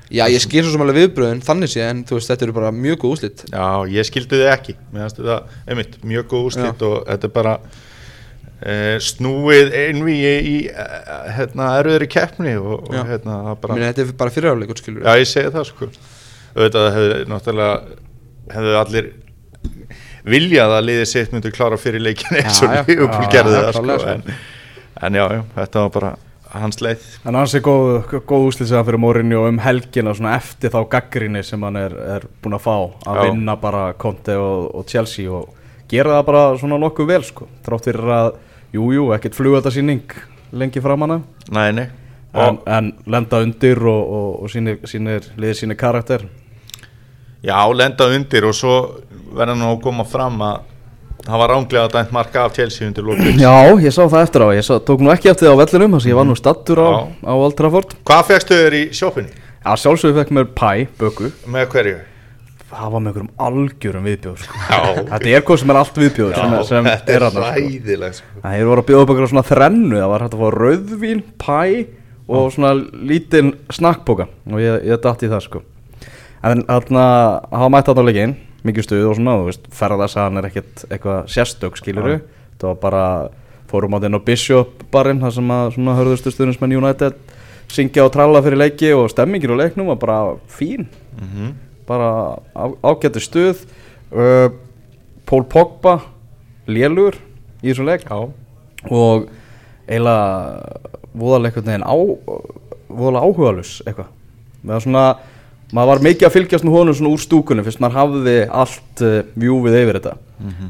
[0.09, 2.71] Já, ég skil svo sem alveg viðbröðin þannig sé en þú veist, þetta eru bara
[2.73, 3.43] mjög góð úrslit.
[3.53, 4.75] Já, ég skildi þið ekki.
[4.95, 5.37] Mér þetta,
[5.69, 7.53] einmitt, mjög góð úrslit og þetta er bara
[8.63, 10.87] e, snúið einvíi í e,
[11.37, 15.29] hérna, erfiðri keppni og, og hérna, Bara, Meni, þetta er bara fyrirháleikur skilur Já, ég
[15.29, 15.91] segi það sko.
[16.57, 17.99] Auðvitað hefði náttúrulega
[18.57, 19.13] hefðu allir
[20.31, 22.73] viljað að liðið sitt myndi klára fyrir leikin eins og.
[22.89, 24.15] Liverpool gerði það sko sko.
[24.15, 24.41] en,
[25.09, 26.15] en já, já, þetta var bara
[26.55, 30.81] hans leið En hans er góð, góð úslýsega fyrir Mourinho um helgina svona eftir þá
[30.95, 33.23] gaggrinni sem hann er, er búin að fá að Já.
[33.29, 35.55] vinna bara Conte og, og Chelsea og
[35.91, 38.33] gera það bara svona nokkuð vel sko þrátt fyrir að,
[38.77, 40.19] jú, jú, ekkert flugöldasýning
[40.59, 41.89] lengi fram hana Nei, nei
[42.33, 46.27] en, og, en lenda undir og, og, og sínir, sínir, liðir sínir karakter
[47.45, 48.75] Já, lenda undir og svo
[49.37, 50.59] verða nú að koma fram að
[51.29, 54.49] það var ránglega dæmt marka af Chelsea undir lókið Já, ég sá það eftir á,
[54.57, 56.81] ég sá, tók nú ekki eftir það á vellinum þess að ég var nú stattur
[56.81, 57.01] á, Já.
[57.29, 59.35] á Old Trafford Hvað fegstu þér í sjófinni?
[59.59, 61.99] Já, sjálfsögðu fekk mér pæ, böku Með hverju?
[62.69, 64.59] Það var með einhverjum algjörum viðbjóður sko.
[64.69, 66.01] Já, Þetta er hvað sem er allt
[66.69, 67.55] sem þetta er þarna, sko.
[67.57, 68.27] ræðileg sko.
[68.43, 71.23] Það hefur voru að bjóða upp einhverja svona þrennu Það var hægt að fá rauðvín,
[71.41, 71.63] pæ
[72.29, 72.73] og svona
[73.09, 75.63] lítinn snakkbóka og ég, ég datt í það sko
[76.45, 77.07] En þarna,
[77.57, 81.79] hafa mætt þarna leikinn mikið stuð og svona, þú veist, ferðarsagan er ekkert eitthvað sérstök,
[81.79, 82.19] skilur
[82.59, 83.03] Það var bara,
[83.71, 87.21] fórum á þinn á Bishop barinn, það sem að svona hörðustu stuðnismenn United
[87.71, 90.19] syngja og tralla fyrir leiki og stemmingir á leiknum var bara
[90.51, 90.89] fín.
[91.21, 91.55] Mm
[91.89, 93.65] bara á, ágættu stuð.
[94.13, 94.53] Uh,
[95.25, 95.99] Pól Pogba
[96.69, 97.17] lélur
[97.65, 98.05] í þessum leik.
[98.05, 98.29] Já,
[98.89, 99.29] og
[99.89, 100.85] eiginlega
[101.17, 101.97] voðalega einhvern veginn á
[102.89, 104.13] voðalega áhugalus eitthvað.
[104.63, 105.05] Með að svona
[105.75, 109.21] maður var mikið að fylgjast með honum svona úr stúkunum fyrst maður hafði allt uh,
[109.37, 110.15] vjúfið yfir þetta.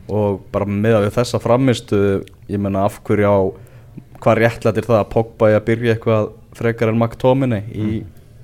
[0.09, 2.03] Og bara með að við þessa framistu
[2.49, 3.39] ég menna af hverju á
[4.19, 8.01] hvað réttlættir það að Pogba er að byrja eitthvað frekar en McTominay í,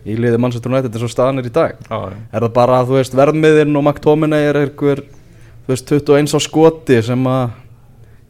[0.06, 1.74] í liði Manchester United eins og staðan er í dag?
[1.88, 2.18] Já, já.
[2.30, 5.02] er það bara að þú veist verðmiðinn og McTominay er einhver
[5.64, 7.56] þú veist 21 á skoti sem að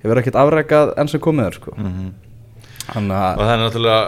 [0.04, 1.74] hefur ekkert afrekað enn sem komið er sko.
[1.76, 2.08] Mhm.
[2.94, 4.00] þannig Og að það er náttúrulega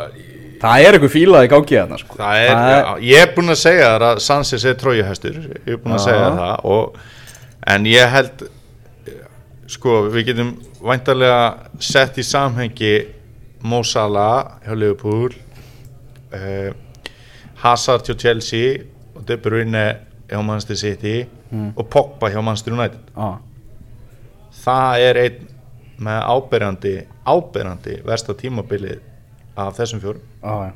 [0.63, 3.61] það er einhver fílað í gangi þarna sko Það er, já, ég er búinn að
[3.63, 6.05] segja þar að Sanchez er trójuhestur Ég er búinn að Já.
[6.09, 6.99] segja það og,
[7.75, 8.45] En ég held
[9.67, 10.51] Sko, við getum
[10.87, 11.39] væntarlega
[11.83, 12.93] sett í samhengi
[13.67, 16.71] Mo Salah hjá Liverpool uh,
[17.65, 18.77] Hazard hjá Chelsea
[19.17, 19.87] og De Bruyne
[20.31, 21.17] hjá Manchester City
[21.47, 21.69] Mm.
[21.79, 23.39] og Pogba hjá Manchester United á,
[24.65, 25.45] það er einn
[26.03, 28.97] með áberandi áberandi versta tímabilið
[29.57, 30.21] af þessum fjórum.
[30.43, 30.73] Já.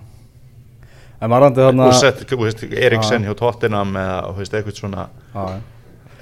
[1.21, 1.91] en varandi þarna
[2.87, 5.61] Eriksen hjá Tottenham eða, eitthvað svona já.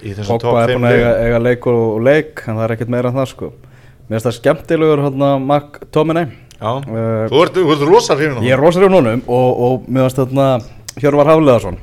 [0.02, 2.64] í þessum Pogba top er 5 búin að eiga, eiga leik og, leik en það
[2.66, 3.52] er ekkert meira en það sko.
[4.08, 8.58] Mér finnst það skemmtilegur hérna McTominay Já, Eh, þú ert, ert rosa hrifin ég er
[8.58, 10.46] rosalega núnum og, og mér finnst þarna
[10.98, 11.78] Hjörvar Hafleðarsson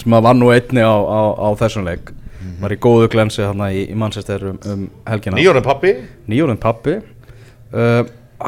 [0.00, 2.14] sem var nú einni á, á, á þessum leik.
[2.40, 2.54] Mhm.
[2.62, 5.36] var í góðu glensi þarna í, í Manchester um, um helgina.
[5.36, 5.92] Nýjórinn pappi
[6.30, 8.00] nýjórinn pappi uh,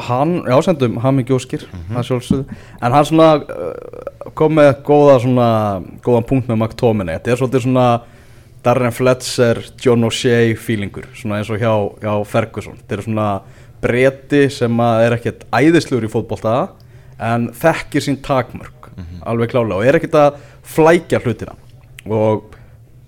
[0.08, 1.96] hann, já sendum hann mikið óskir Mhm.
[1.96, 2.56] það sjálfsögðu.
[2.82, 5.48] En hann svona uh, kom með góða svona
[6.02, 7.18] góðan punkt með McTominay.
[7.18, 8.00] Þetta er svolítið svona
[8.62, 12.76] Darren Fletcher, John O'Shea feelingur svona eins og hjá, hjá Ferguson.
[12.78, 13.40] Þetta er svona
[13.82, 16.68] breyti sem að er ekkert æðisluður í fótbolta
[17.18, 18.90] en þekkir sín takmörk
[19.26, 21.54] alveg klálega og er ekkert að flækja hlutina.
[22.06, 22.44] Og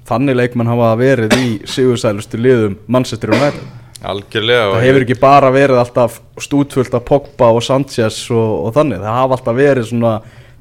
[0.09, 3.63] þannig leikmenn hafa verið í sigursælustu liðum Manchester United
[4.11, 9.03] algjörlega það hefur ekki bara verið alltaf stútfullt af Pogba og Sanchez og, og þannig,
[9.03, 10.15] það hafa alltaf verið svona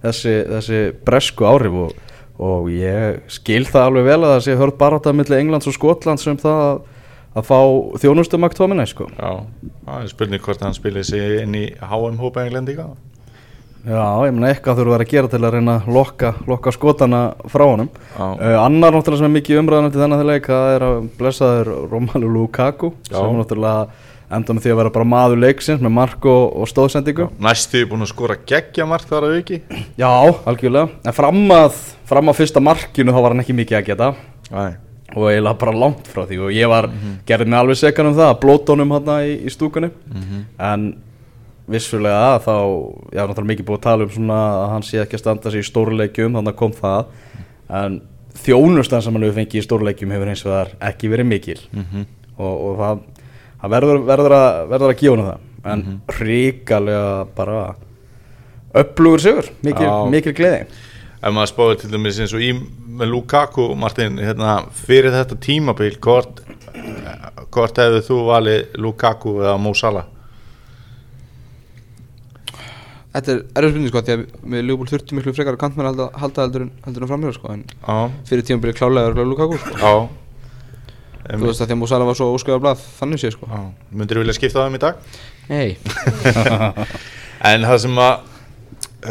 [0.04, 1.94] þessi, þessi bresku áhrif og,
[2.44, 5.78] og ég skil það alveg vel að það sé hörð bara þetta millir Englands og
[5.78, 6.84] Skotlands sem það að,
[7.34, 7.60] að fá
[8.04, 9.10] þjónustu McTominay sko.
[9.18, 9.32] Já,
[9.88, 12.92] það er spurning hvort hann spilir sig inn í HM-hópa englendinga
[13.84, 17.20] Já, ég meina eitthvað þurfa að gera til að reyna að lokka, lokka skotana
[17.52, 17.90] frá honum.
[18.16, 22.30] Uh, Annar náttúrulega sem er mikið umræðan til þennan leik það er að blessaður Romelu
[22.32, 23.18] Lukaku Já.
[23.18, 27.28] sem náttúrulega enda með því að vera bara maður leiksins með mark og, og stóðsendingu
[27.44, 29.60] Næstu er búin að skora geggja mark þar að auki.
[30.00, 30.10] Já,
[30.48, 30.88] algjörlega.
[31.04, 34.12] En fram að, fram að fyrsta markinu þá var hann ekki mikið að geta.
[34.48, 34.64] Æ,
[35.14, 36.40] og eiginlega bara langt frá því.
[36.48, 36.88] Og ég var,
[37.28, 39.92] gerði mig alveg sekan um það að blóta honum hann í, í stúkunni.
[40.72, 40.94] En
[41.72, 42.56] vissulega þá,
[43.14, 45.54] ég var náttúrulega mikið búið að tala um svona að hann sé ekki að standa
[45.54, 47.14] sig í stórleikjum þannig að kom það.
[47.82, 47.98] En
[48.44, 51.58] þjónustan sem hann hefur fengið í stórleikjum hefur eins og það ekki verið mikil.
[52.38, 53.04] Og, og það,
[53.62, 55.50] það verður, verður, að, verður að hann það.
[55.64, 57.60] En mm ríkalega bara
[58.74, 60.10] upplugur sigur, mikil, Já.
[60.12, 60.66] mikil gleði.
[61.24, 62.50] Ef maður spáði til dæmis eins og í
[62.94, 66.42] með Lukaku, Martin, hérna, fyrir þetta tímabil, hvort
[67.54, 70.10] hvort hefðu þú valið Lukaku eða Mo Salah?
[73.14, 74.22] Þetta er erfið spurning sko því að
[74.54, 76.72] við Leopold þurftum miklu frekar að kantmenn halda, halda heldur en,
[77.12, 77.98] framhjörða sko en Já,
[78.30, 79.74] fyrir tíma byrja klálega örgulega Lukaku sko.
[79.78, 79.94] Já.
[81.24, 83.48] Þú veist að því að Músala var svo óskæða blað þannig sé sko.
[83.48, 83.62] Já,
[83.94, 84.94] myndir þú vilja skipta á þeim í dag?
[85.52, 85.70] Nei.
[87.44, 88.14] En það sem að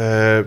[0.01, 0.39] uh,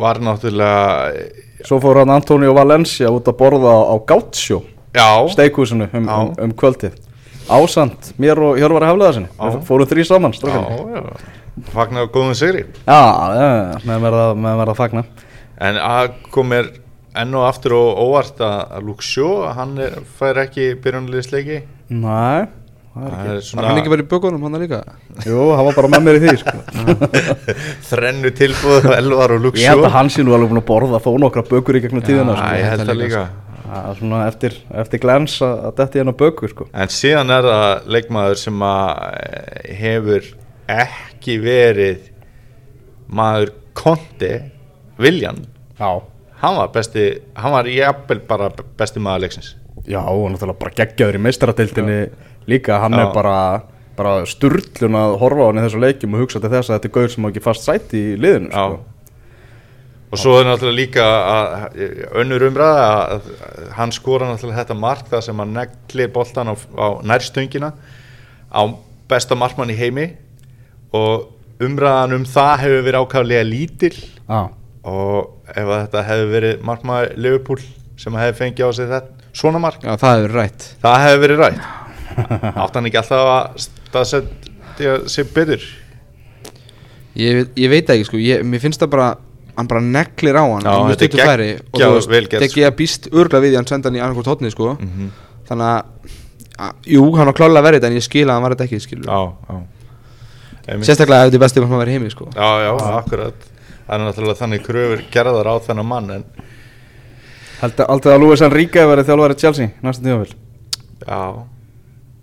[0.00, 4.62] var náttúrulega Svo fór hann Antonio Valencia út að borða á, á Gaucho
[4.94, 6.96] Já, steikhúsinu um, um, um kvöldið.
[7.50, 9.26] Ásand mér og Hjörvar Hafleðarsin
[9.66, 10.60] fórum þrý saman já,
[11.74, 12.98] fagnar góðum sigri já,
[13.38, 13.50] já,
[13.86, 14.26] með verða,
[14.66, 15.04] að fagna
[15.64, 16.72] En að kom mér
[17.14, 21.60] enn og aftur og óvart að, að Luke Shaw, hann er, fær ekki byrjunliðsleiki
[21.94, 22.48] Nei,
[22.96, 24.82] það er ekki er Var svona hann ekki verið í bökunum hann líka?
[25.22, 26.56] Jú, hann var bara með mér í því sko.
[27.92, 31.02] þrennu tilbúð Elvar og Luke Ég held að hann sé nú alveg búin að borða
[31.06, 32.52] þó nokkra bökur í gegnum tíðina Já, sko.
[32.58, 33.26] ég held að líka
[33.74, 36.66] er svona eftir, eftir glens að, að detti hérna bökur sko.
[36.74, 40.28] En síðan er það leikmaður sem að eh, hefur
[40.70, 42.10] ekki verið
[43.08, 44.32] maður konti
[44.98, 45.44] Viljan,
[45.78, 46.02] Já.
[46.44, 49.54] Hann var besti hann var jafnvel bara besti maður leiksins.
[49.88, 51.98] Já, og náttúrulega bara geggjaður í meistaradeildinni
[52.46, 53.06] líka, hann Já.
[53.06, 53.38] er bara
[53.98, 56.90] bara sturlun að horfa á hann í þessu leikjum og hugsa til þess að þetta
[56.90, 58.80] er gaur sem á ekki fast sæti í liðinu sko.
[60.10, 61.54] og svo er náttúrulega líka að,
[62.22, 66.54] önnur umræða að, að hann skora náttúrulega þetta mark það sem hann neglir boltan á,
[66.58, 67.70] á nærstöngina
[68.50, 68.62] á
[69.10, 70.08] besta markmann í heimi
[70.94, 73.94] og umræðan um það hefur verið ákaflega lítil.
[74.28, 74.40] Já,
[74.84, 77.62] og ef að þetta hefur verið markmaður Liverpool
[78.00, 80.66] sem hefur fengið á sig þetta svona mark, Já, það hefur rætt.
[80.82, 81.64] Það hefur verið rætt.
[82.14, 85.64] Átt hann ekki alltaf að staðsetja sig byrður
[87.14, 89.08] Ég, ég veit ekki sko, ég, mér finnst það bara
[89.54, 93.52] hann bara neglir á hann Já, og þú veist, gert, þegar ég býst örgla við
[93.52, 94.72] því að hann senda hann í annarkvæmt hotni sko.
[94.80, 95.12] Mhm.
[95.48, 96.16] þannig að,
[96.66, 99.10] að, jú, hann var klálega verið en ég skil að hann var þetta ekki, skilur
[99.10, 99.20] já
[99.54, 99.70] Einmitt.
[100.64, 102.30] Sérstaklega ef þetta er bestið hann verið heimi sko.
[102.32, 103.48] Já, já, akkurat.
[103.84, 106.28] Það er náttúrulega þannig kröfur gerðar á þennan mann en
[107.64, 110.32] Haldið að Luis Enrique verið þjálfari Chelsea næsta tímafél
[111.04, 111.20] já,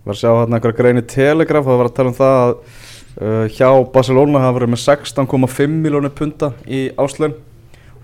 [0.03, 2.41] var að sjá hérna einhverja grein í Telegraph og það var að tala um það
[2.41, 7.37] að uh, hjá Barcelona hafa verið með 16,5 miljónir punta í áslun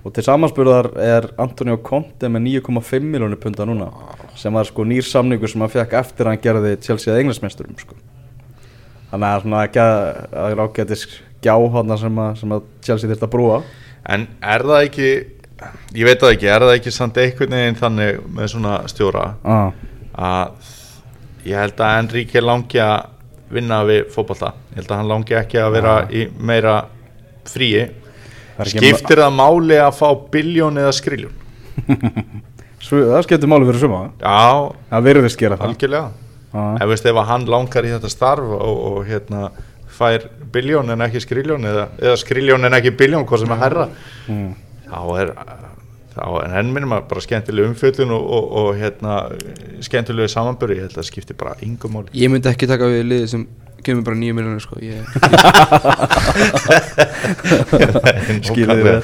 [0.01, 3.91] og til samanspurðar er Antonio Conte með 9,5 miljónir punta núna
[4.39, 7.81] sem var sko nýr samningur sem hann fekk eftir að hann gerði Chelsea að englandsmeisturum
[7.81, 7.97] sko.
[9.11, 9.97] Þannig að svona ekki að
[10.33, 11.07] það er ágætis
[11.43, 13.59] gjá hana sem að, sem að Chelsea þurft að brúa.
[14.07, 15.09] En er það ekki
[15.97, 19.69] ég veit það ekki, er það ekki samt einhvern veginn þannig með svona stjóra ah.
[20.13, 20.73] að
[21.47, 23.07] ég held að Enrique langi að
[23.53, 24.51] vinna við fótbolta?
[24.73, 26.75] Ég held að hann langi ekki að vera í meira
[27.47, 27.87] fríi.
[28.67, 31.43] Skiptir það máli að fá biljón eða skriljón?
[32.87, 34.07] Svo, það skiptir máli fyrir suma.
[34.21, 35.71] Já, það virðist gera það.
[35.71, 36.75] Algjörlega ah.
[36.81, 39.49] ef veist ef að hann langar í þetta starf og, og hérna
[39.97, 43.87] fær biljón en ekki skriljón eða, eða skriljón en ekki biljón, hvað sem er herra
[44.27, 44.51] mm.
[44.87, 45.33] þá er
[46.17, 49.13] þá er enn minnum að bara skemmtileg umfjöllun og, og, og hérna
[49.85, 52.13] skemmtilegu samanböru, ég held að það skiptir bara yngum máli.
[52.17, 53.43] Ég myndi ekki taka við liðið sem
[53.87, 54.99] mér bara 9 miljonir sko ég,
[58.49, 58.97] Skilðið við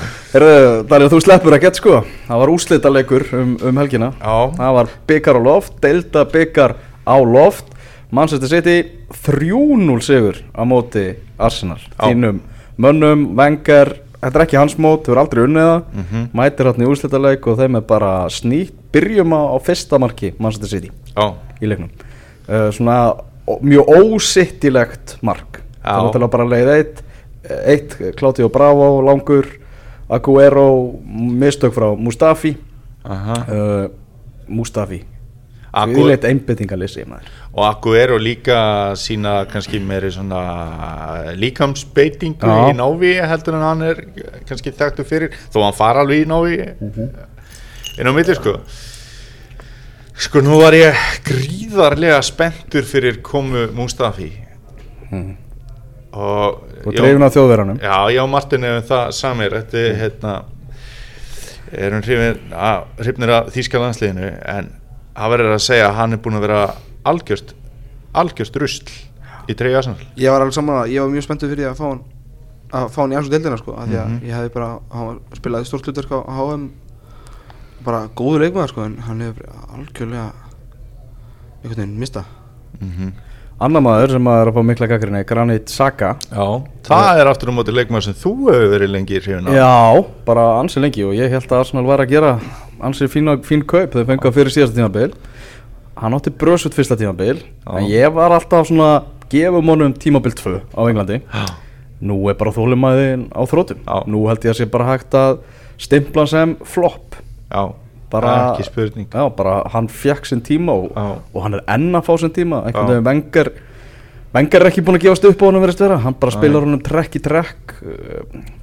[0.90, 2.02] Daniel, þú sleppur að gett sko.
[2.28, 4.10] Það var úslitaleikur um, um helgina.
[4.18, 6.76] Já, Það var byggar á loft, delta byggar
[7.08, 7.66] á loft.
[8.14, 11.82] Manchester City 3-0 sigur á móti Arsenal.
[11.98, 12.42] Þínum
[12.78, 15.80] mönnum, vengar Þetta er ekki hans mót, þau eru aldrei unnið það.
[16.00, 16.28] Mhm.
[16.40, 18.76] Mætir hann í úrslitaleik og þeim er bara snýtt.
[18.94, 21.90] Byrjum á, á fyrsta marki Manchester City já, í leiknum.
[22.48, 25.60] Uh, Svona ó, mjög ósittilegt mark.
[25.84, 27.04] Til að bara leið eitt.
[27.68, 29.44] Eitt, Claudio Bravo, langur.
[30.08, 32.56] Aguero, mistök frá Mustafi.
[33.04, 33.90] Uh,
[34.48, 35.04] Mustafi
[35.74, 37.30] Við leitt einbyttingalyssi maður.
[37.54, 38.58] Og Aguero líka
[39.00, 42.70] sína kannski meiri svona líkamsbeitingu Já.
[42.70, 44.02] í návi heldur en hann er
[44.50, 46.60] kannski þekktu fyrir þó hann fara alveg í návi
[47.98, 48.58] inn á milli sko.
[50.14, 54.32] Sko nú var ég gríðarlega spenntur fyrir komu Mustafi.
[55.10, 55.38] Mhm.
[56.14, 60.34] og Og dreifin af þjóðverðanum Já, og Martin hefum það samir Þetta er hérna
[61.74, 64.72] erum hrifnir að, hrifnir að þýska landsliðinu en
[65.16, 66.62] það verður að segja að hann er búin að vera
[67.06, 67.54] algjörst
[68.14, 68.92] algjörst rusl
[69.50, 71.86] í treyja Arsenal ég var alveg saman að ég var mjög spenntur fyrir að fá
[71.90, 72.04] hann
[72.74, 74.22] að fá hann í ansvo deildina sko því að Mhm.
[74.26, 74.70] ég hefði bara
[75.36, 76.70] spilaði stórt hlutverk á HM
[77.84, 80.32] bara góður leikmaður sko en hann hefur algjörlega
[81.64, 82.24] einhvern veginn mista
[82.80, 83.12] mm -hmm.
[83.64, 86.48] Annar maður sem maður er að fá mikla gaggrinni Granit Xhaka Já,
[86.90, 89.56] það er aftur um móti leikmaður sem þú hefur verið lengi hrifin af.
[89.56, 92.32] Já, bara ansi lengi og ég held að Arsenal var að gera
[92.84, 95.14] ansi fín, fín kaup þau fengið fyrir síðasta tímabil.
[96.02, 97.72] Hann átti brösut fyrsta tímabil Já.
[97.78, 101.22] en ég var alltaf svona gefum honum tímabil 2 á Englandi.
[101.24, 101.46] Já,
[102.04, 103.96] nú er bara þólumæðin á þrótum Já.
[104.12, 105.40] nú held ég að sé bara hægt að
[105.80, 107.16] stimpla sem flop
[107.48, 107.64] já,
[108.14, 109.10] bara, ekki spurning.
[109.10, 110.94] Já, bara hann fekk sinn tíma og,
[111.34, 112.64] og hann er enn að fá sinn tíma.
[112.68, 113.52] Einhvern veginn vengar
[114.34, 116.00] vengar er ekki búin að gefast upp á hann verið vera.
[116.06, 117.76] Hann bara spilar honum trekk í trekk.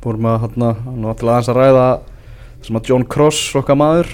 [0.03, 1.87] Fórum að hann var til aðeins að ræða
[2.65, 4.11] sem að John Cross okkar maður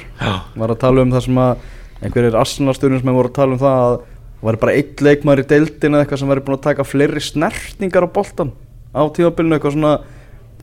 [0.56, 1.64] var að tala um það sem að
[2.04, 5.42] einhverjir Arsenal stjórnum sem voru að tala um það að það væri bara eitt leikmaður
[5.42, 8.52] í deildinu eða eitthvað sem væri búin að taka fleiri snertningar á boltan
[8.92, 9.94] á tímabilinu eitthvað svona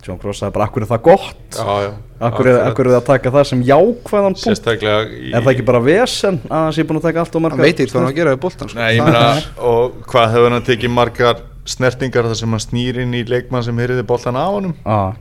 [0.03, 1.43] John Cross sagði bara, akkur er það gott?
[1.55, 1.91] Já, já
[2.27, 4.43] akkur er, akkur er það að taka það sem jákvæðan punkt?
[4.43, 7.39] Sérstaklega í, er það ekki bara vesen að hann sé búin að taka allt og
[7.39, 8.79] hann marga veit ekki hvað hann á að gera við boltan sko.
[8.79, 9.23] Nei, ég meina,
[9.71, 13.79] og hvað hefur hann tekið margar snertingar þar sem hann snýr inn í leikmann sem
[13.83, 14.75] heyriði boltan á honum?
[14.83, 15.15] Ah,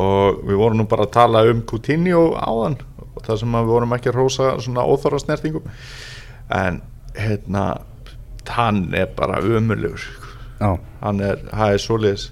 [0.00, 2.78] og við vorum nú bara að tala um Coutinho áðan
[3.10, 5.66] og það sem að við vorum ekki að rósa svona óþára snertingum.
[6.56, 6.80] En
[7.16, 7.66] hérna
[8.50, 10.00] hann er bara ömurlegur
[10.60, 10.78] já.
[11.00, 12.24] hann er, það er svoleiðis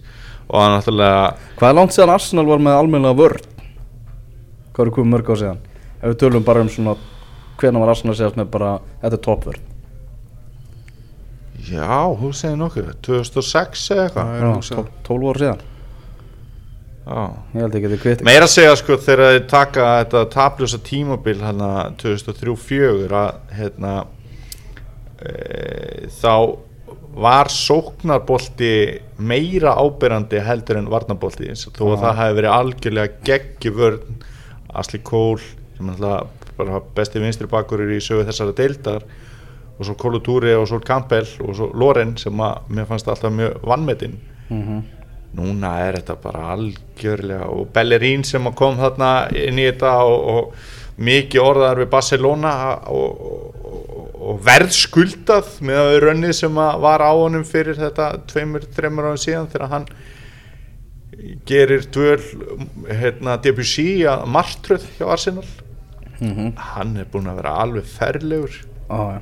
[0.49, 1.23] og hann náttúrulega
[1.59, 3.47] hvað er langt síðan Arsenal var með almennilega vörn?
[4.73, 5.63] Hvað eru komið mörg á síðan?
[5.99, 6.95] Ef við tölum bara um svona
[7.59, 9.65] hvernig var Arsenal síðast með bara þetta er toppvörn.
[11.69, 12.93] Já, hún segir nokkuð.
[13.03, 14.29] 2006 eða eitthvað?
[14.31, 14.75] Já, Já, hugsa.
[14.77, 15.61] tó- 12 ára síðan.
[17.09, 17.25] Já.
[17.55, 23.35] Ég held ekki að segja sko þegar þið taka þetta tablösa tímabil hérna 2003-04 að
[23.59, 24.07] hérna
[25.19, 26.59] e, þá
[27.15, 28.73] var sóknarbolti
[29.19, 32.03] meira ábyrrandi heldur en varnarbolti þó að Já.
[32.03, 34.19] það hefði verið algjörlega geggi vörn.
[34.79, 39.07] Asli Kól sem er besti vinstri bakkurir í sögu þessara deildar
[39.79, 43.33] og svo Kólu Túri og svo Campbell og svo Loren sem að mér fannst alltaf
[43.33, 44.19] mjög vannmetinn
[44.51, 44.79] mm
[45.37, 50.78] núna er þetta bara algjörlega og Bellerín sem kom þarna inn í þetta og, og
[50.99, 52.53] mikið orðar við Barcelona
[52.91, 58.67] og, og, og verðskuldað með að rönnið sem að var á honum fyrir þetta tveimur,
[58.75, 59.87] þreimur árum síðan þegar hann
[61.49, 62.21] gerir dvöl
[62.89, 65.47] hérna, Debussy að martröð hjá Arsenal
[66.19, 66.53] -hmm.
[66.57, 68.55] hann er búin að vera alveg ferlegur
[68.89, 69.21] ah, já.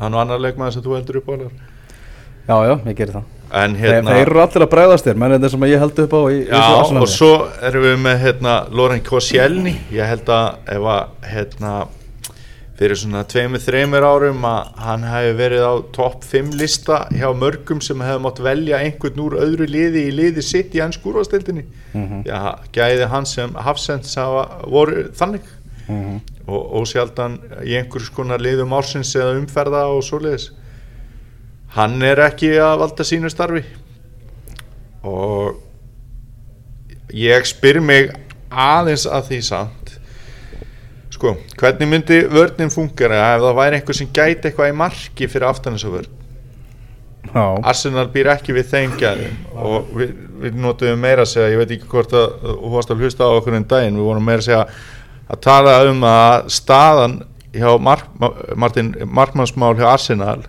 [0.00, 1.52] hann og annar leikmaður sem þú heldur upp á alveg.
[2.48, 5.50] já, já, ég gerir það en hérna þeir eru allir að bregðast þér, menn þetta
[5.52, 7.32] sem ég held upp á í, í Já, Arsenal og svo
[7.68, 9.74] erum við með hérna, Loren Koscielny.
[9.92, 11.72] Ég held að ef að hérna,
[12.82, 17.82] fyrir svona tveimur, þreimur árum að hann hefði verið á topp 5 lista hjá mörgum
[17.84, 22.22] sem hefði mátt velja einhvern úr öðru liði í liði sitt í hans skúrvastildinni Mhm.
[22.24, 25.42] Já, gæði hann sem Hafsends hafa voru þannig.
[25.88, 26.20] Mhm.
[26.48, 27.36] og ósjaldan
[27.66, 30.48] í einhvers konar liðum ársins eða umferða og svoleiðis
[31.76, 33.62] hann er ekki að valda sínu starfi.
[35.08, 35.58] Og
[37.12, 38.12] ég spyr mig
[38.52, 39.94] aðeins að því samt
[41.12, 45.48] sko, hvernig myndi vörnin fungera ef það væri einhver sem gæti eitthvað í marki fyrir
[45.48, 46.18] aftan þessu vörn?
[47.32, 51.60] Já, Arsenal býr ekki við þeim gæðum og við, við notum meira að segja, ég
[51.60, 54.42] veit ekki hvort að þú varst að hlusta á okkur en daginn, við vorum meira
[54.42, 54.64] að segja
[55.30, 57.14] að tala um að staðan
[57.54, 58.08] hjá Mark,
[58.58, 60.40] Martin, markmannsmál hjá Arsenal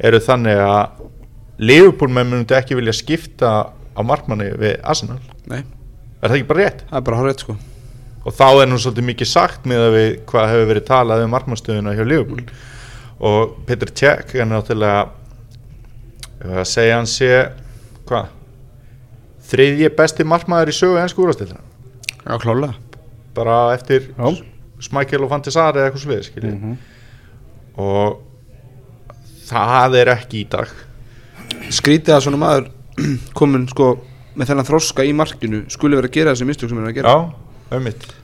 [0.00, 1.04] eru þannig að
[1.58, 5.18] Liverpool menn myndi ekki vilja skipta á markmanni við Arsenal.
[5.50, 5.64] Nei,
[6.22, 6.84] er það ekki bara rétt?
[6.90, 7.56] það er bara horrið sko.
[8.28, 11.30] Og þá er nú svolítið mikið sagt með að við hvað hefur verið talað um
[11.34, 12.44] markmannstöðuna hjá Liverpool.
[13.18, 15.08] Og Peter Cech er náttúrulega
[16.44, 17.30] að segja hann sé
[18.06, 18.28] hvað?
[19.48, 21.64] Þriðji besti markmaður í sögu enn skúrastildina
[22.28, 22.74] Já, klálega
[23.34, 24.10] bara eftir.
[24.82, 26.76] Smækjel og Fantisar eða eitthvað svið skiljið Mhm.
[27.78, 28.18] og
[29.48, 30.70] það er ekki í dag.
[31.74, 32.68] Skrítið að svona maður
[33.38, 33.90] komin sko
[34.38, 37.00] með þennan þroska í markinu skuli vera að gera þessi mistök sem hann er að
[37.00, 37.16] gera.
[37.16, 38.14] Já, auðvitað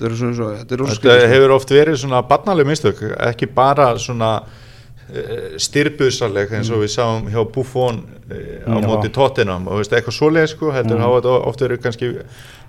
[0.00, 3.90] Þetta er svona svo, þetta er Þetta hefur oft verið svona barnaleg mistök, ekki bara
[4.00, 8.86] svona uh, styrbuðsaleg eins og við sáum hjá Buffon uh, á Já.
[8.86, 11.04] móti Tottenham og veist, eitthvað svoleið sko, heldur Mhm.
[11.04, 12.10] hafa þetta oft verið kannski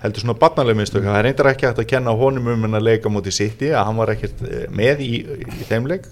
[0.03, 3.13] heldur svona barnaleg mistök, það reyndar ekki hægt að kenna honum um en að leika
[3.15, 6.11] móti City að hann var ekkert eh, með í, í þeim leik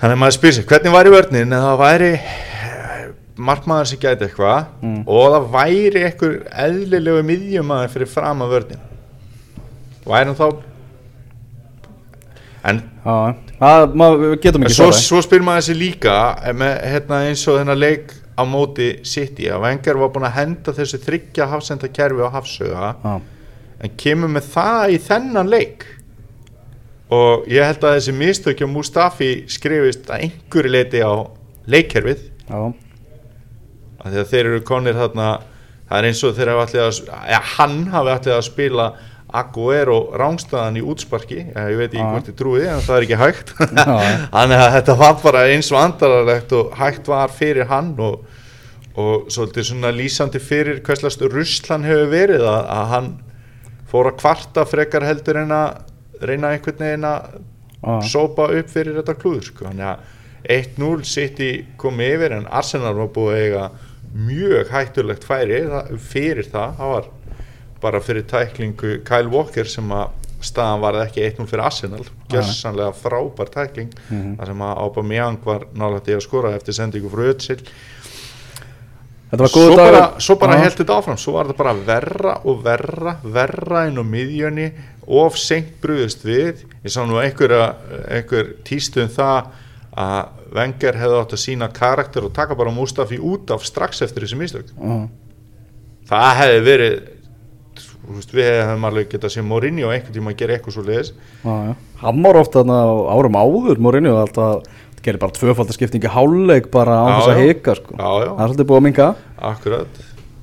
[0.00, 3.02] þannig að maður spyr sig, hvernig væri vörnin ef það væri eh,
[3.50, 5.02] markmaður sem gæti eitthvað Mm.
[5.06, 6.36] og það væri eitthvað
[6.66, 8.82] eðlilegu miðjumæður fyrir fram að vörnin?
[10.08, 10.48] Væri hann þá
[12.70, 12.80] en
[13.60, 17.56] það, maður, getum ekki svo, svo spyr maður þessi líka eh, með, hérna, eins og
[17.60, 22.24] þennan leik á móti City að Wenger var búin að henda þessu þryggja hafsenda kerfi
[22.24, 23.14] á hafsöga Já,
[23.80, 25.86] en kemur með það í þennan leik
[27.10, 31.12] og ég held að þessi mistökja Mustafi skrifist að einhverju leiti á
[31.70, 32.26] leikkerfið.
[34.00, 35.30] Að þeir eru konir þarna
[35.90, 38.90] það er eins og þeir hafa allir að ja, hann hafi allir að spila
[39.40, 41.38] Aguero rángstæðan í útsparki.
[41.50, 43.52] Ég veit ekki hvort ég trúi því en það er ekki hægt.
[44.34, 48.24] Þannig að þetta var bara eins og andararlegt og hægt var fyrir hann og,
[48.98, 53.12] og svolítið svona lýsandi fyrir hverslast ruslan hefur verið að, að hann
[53.90, 55.78] fór að kvarta frekar heldur en að
[56.28, 57.28] reyna einhvern veginn að
[57.80, 59.68] já, sópa upp fyrir þetta klúður sko.
[59.68, 60.18] þannig að
[60.50, 61.50] 1-0 City
[61.80, 63.64] kom yfir en Arsenal var búið að eiga
[64.10, 65.60] mjög hættulegt færi
[66.10, 67.10] fyrir það, það var
[67.80, 72.04] bara fyrir tæklingu Kyle Walker sem að staðan var ekki 1-0 fyrir Arsenal.
[72.32, 73.90] Gjörsanlega frábær tækling.
[74.08, 74.36] Mhm.
[74.38, 77.34] þar sem að Aubameyang var nálægt í að skora eftir sendingu frá
[79.30, 81.18] var svo bara, svo bara held þetta áfram.
[81.18, 84.72] Svo var þetta bara verra og verra verra inn á miðjunni
[85.10, 87.54] of seint brugðist við ég sá nú einhver,
[88.06, 89.50] einhver tístu um það
[90.00, 94.26] að Wenger hefði átt að sína karakter og taka bara Mustafi út af strax eftir
[94.26, 94.98] þessi mistök Já.
[96.10, 97.00] það hefði verið
[98.34, 101.74] við hefðum alveg getað sér Mourinho einhvern tíma að gera eitthvað svo leiðis Já, já.
[102.00, 102.82] Hann var ofta á
[103.14, 104.66] árum áður Mourinho alltaf
[105.04, 107.94] gerir bara tvöfaldaskiptingi háluleik bara Já, þess að hika sko.
[107.96, 108.30] Já, já.
[108.30, 109.06] það er svolítið búið að minga
[109.50, 110.00] akkurat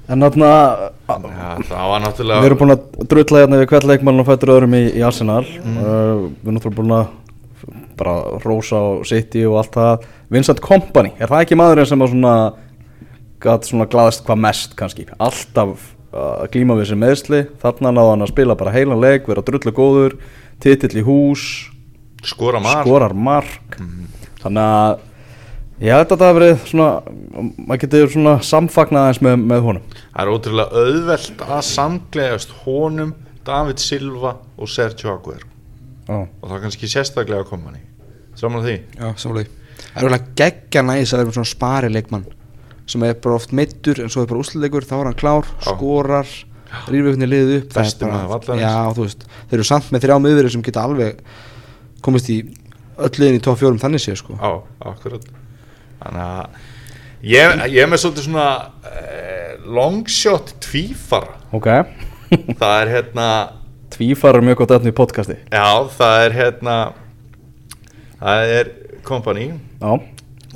[0.07, 4.29] en þarna ja, það var við erum búin að drulla hérna við hvert leikmann og
[4.29, 5.43] fættur öðrum í, í Arsenal.
[5.43, 5.77] Mm.
[5.81, 7.13] uh, við erum náttúrulega búin að
[7.97, 10.07] bara rosa á City og allt það.
[10.33, 12.33] Vincent Kompany, er það ekki maðurinn sem að svona
[13.43, 18.25] gat svona glaðast hvað mest kannski, alltaf uh, glíma við þessi meðsli, þarna náða hann
[18.25, 20.17] að spila bara heilan leik, vera drullu góður
[20.63, 21.43] titill í hús
[22.25, 22.85] skora mark.
[22.85, 23.77] skorar mark.
[24.41, 25.03] Þannig að
[25.81, 26.87] ég held að þetta hafi verið svona
[27.67, 29.83] maður getur svona samfagnað eins með, með honum.
[30.13, 33.13] Það er ótrúlega auðvelt að samgleðast honum,
[33.47, 35.47] David Silva og Sergio Aguero.
[36.07, 36.15] Já.
[36.23, 37.85] og það er kannski sérstaklega að koma hann í.
[38.39, 38.77] Samanlega því?
[39.01, 42.23] Já, samlega Það er alveg geggja næs að vera með svona spari leikmann
[42.87, 45.73] sem er bara oft meittur en svo er bara úsluleikur, þá er hann klár, Já.
[45.75, 46.29] skorar
[46.87, 48.63] veginn liðið upp það er Besti bara- maður vallarins.
[48.63, 51.19] Já, þú veist, þeir eru samt með þrjá miðverið sem geta alveg
[52.01, 52.37] komist í
[52.97, 54.37] öll liðin í tóf fjórum þannig séð sko.
[54.39, 54.51] Á,
[54.87, 55.27] akkurat
[56.07, 56.57] þannig að
[57.27, 58.47] ég, ég er með svolítið svona
[58.91, 61.37] eh, longshot tvífara.
[61.55, 61.69] Ok,
[62.61, 63.27] það er hérna
[63.93, 65.37] tvífar er mjög gott efni í podcasti.
[65.51, 66.77] Já, það er hérna
[68.17, 68.73] það er
[69.07, 69.93] Company já,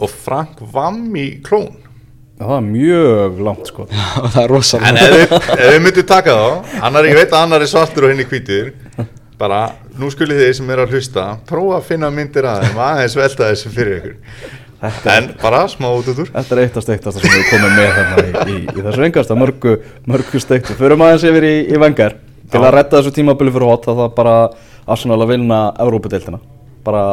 [0.01, 1.77] og Frank Vammi klón
[2.41, 3.85] það er mjög langt sko.
[3.85, 7.35] Og það er En rosalega ef við, ef við myndum taka þá annar, Ég veit
[7.35, 8.71] að annar er svartur og henni hvítur
[9.41, 9.61] Bara,
[9.97, 13.51] nú skulið þið sem er að hlusta Prófa að finna myndir að þeim Aðeins velta
[13.51, 14.17] þessu fyrir ykkur
[14.81, 17.89] En bara smá út út úr Þetta er eitt af steiktasta sem við komum með
[17.97, 19.75] hérna í, í, í þessu engasta mörgu,
[20.09, 20.73] mörgu steiktu.
[20.79, 22.17] Förum aðeins yfir í, í vengar.
[22.51, 24.35] Til að redda þessu tímabili fyrir hot, það er bara
[24.89, 26.41] Arsenal að vinna Evrópudeildina.
[26.87, 27.03] Bara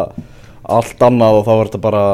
[0.79, 2.05] allt annað og þá er þetta bara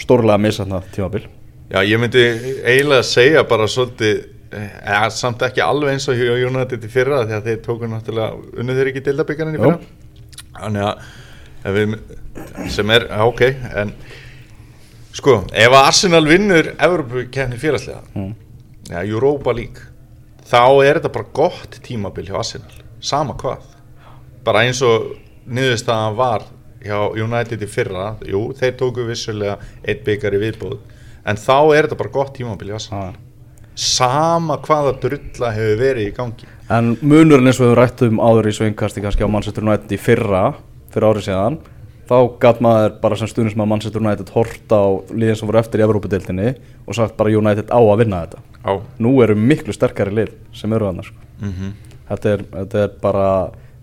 [0.00, 1.26] stórlega að missa hérna tímabil.
[1.74, 2.24] Já, ég myndi
[2.64, 4.24] eiginlega segja bara svolítið
[4.54, 8.90] eða, Samt ekki alveg eins og í fyrra Því að þeir tóku náttúrulega Unnu þeir
[8.92, 9.78] ekki dildabíkarinn í fyrra
[10.58, 11.06] Þannig
[11.64, 11.96] að við,
[12.74, 13.42] Sem er, ok
[13.72, 13.94] En
[15.14, 18.34] sko, ef Arsenal vinnur Evrópukefni félagslega Mm.
[18.90, 19.90] Já, Europa League
[20.44, 22.74] Þá er þetta bara gott tímabil hjá Arsenal.
[23.00, 23.62] Sama hvað.
[24.44, 25.14] Bara eins og
[25.48, 26.44] niðurstaðan var
[26.84, 30.78] hjá United í fyrra Jú, þeir tóku vissulega eitt byggar í viðbóð
[31.24, 33.14] En þá er þetta bara gott tímabil hjá Arsenal.
[33.74, 36.46] Sama hvaða drulla hefur verið í gangi.
[36.70, 40.42] En munurinn eins og við rættum áður í svingkasti kannski á United í fyrra,
[40.94, 41.56] fyrir árið síðan,
[42.08, 45.86] þá gatt maður bara sem að Manchester United horta á liðin sem voru eftir í
[45.86, 48.44] Evrópudeildinni og sagt bara United á að vinna þetta.
[48.64, 48.72] Já
[49.04, 51.12] Nú eru miklu sterkari lið sem eru annars.
[51.12, 51.28] Sko.
[51.40, 51.74] mm
[52.04, 53.26] Þetta, er, þetta er bara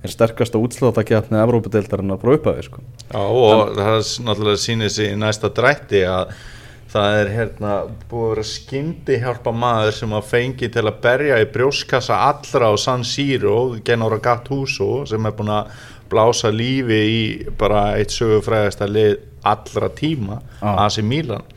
[0.01, 2.83] einn sterkasta útslátakjapni Evrópudeildarinnar frá upphæði sko.
[3.09, 6.35] Já, og það er náttúrulega sýnir sig í næsta drætti að
[6.91, 7.73] það er hérna
[8.11, 12.71] búið að vera skyndi hjálpa maður sem að fengi til að berja í brjóskassa allra
[12.71, 15.71] á San Siro, Genora Gattuso sem er búin að
[16.11, 17.21] blása lífi í
[17.59, 20.41] bara eitt sögufræðasta lið allra tíma,
[21.03, 21.47] Milan.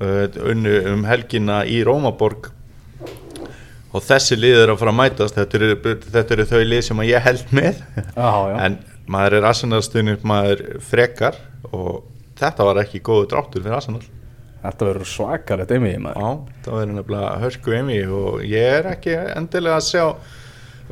[0.00, 2.48] Uh, unnu um helgina í Rómaborg.
[3.92, 5.36] Og þessi lið er að fara að mætast.
[5.36, 7.82] Þetta eru, þetta eru þau lið sem ég held með.
[8.16, 8.30] Já.
[8.64, 8.78] en
[9.12, 11.36] maður er Arsenal-stunum maður frekar.
[11.70, 12.02] Og
[12.40, 14.02] þetta var ekki góðu dráttur fyrir Arsenal.
[14.62, 16.22] Þetta verður svakalegt einmið maður.
[16.22, 20.04] Já, það verður nefnilega hörku emi og ég er ekki endilega að sjá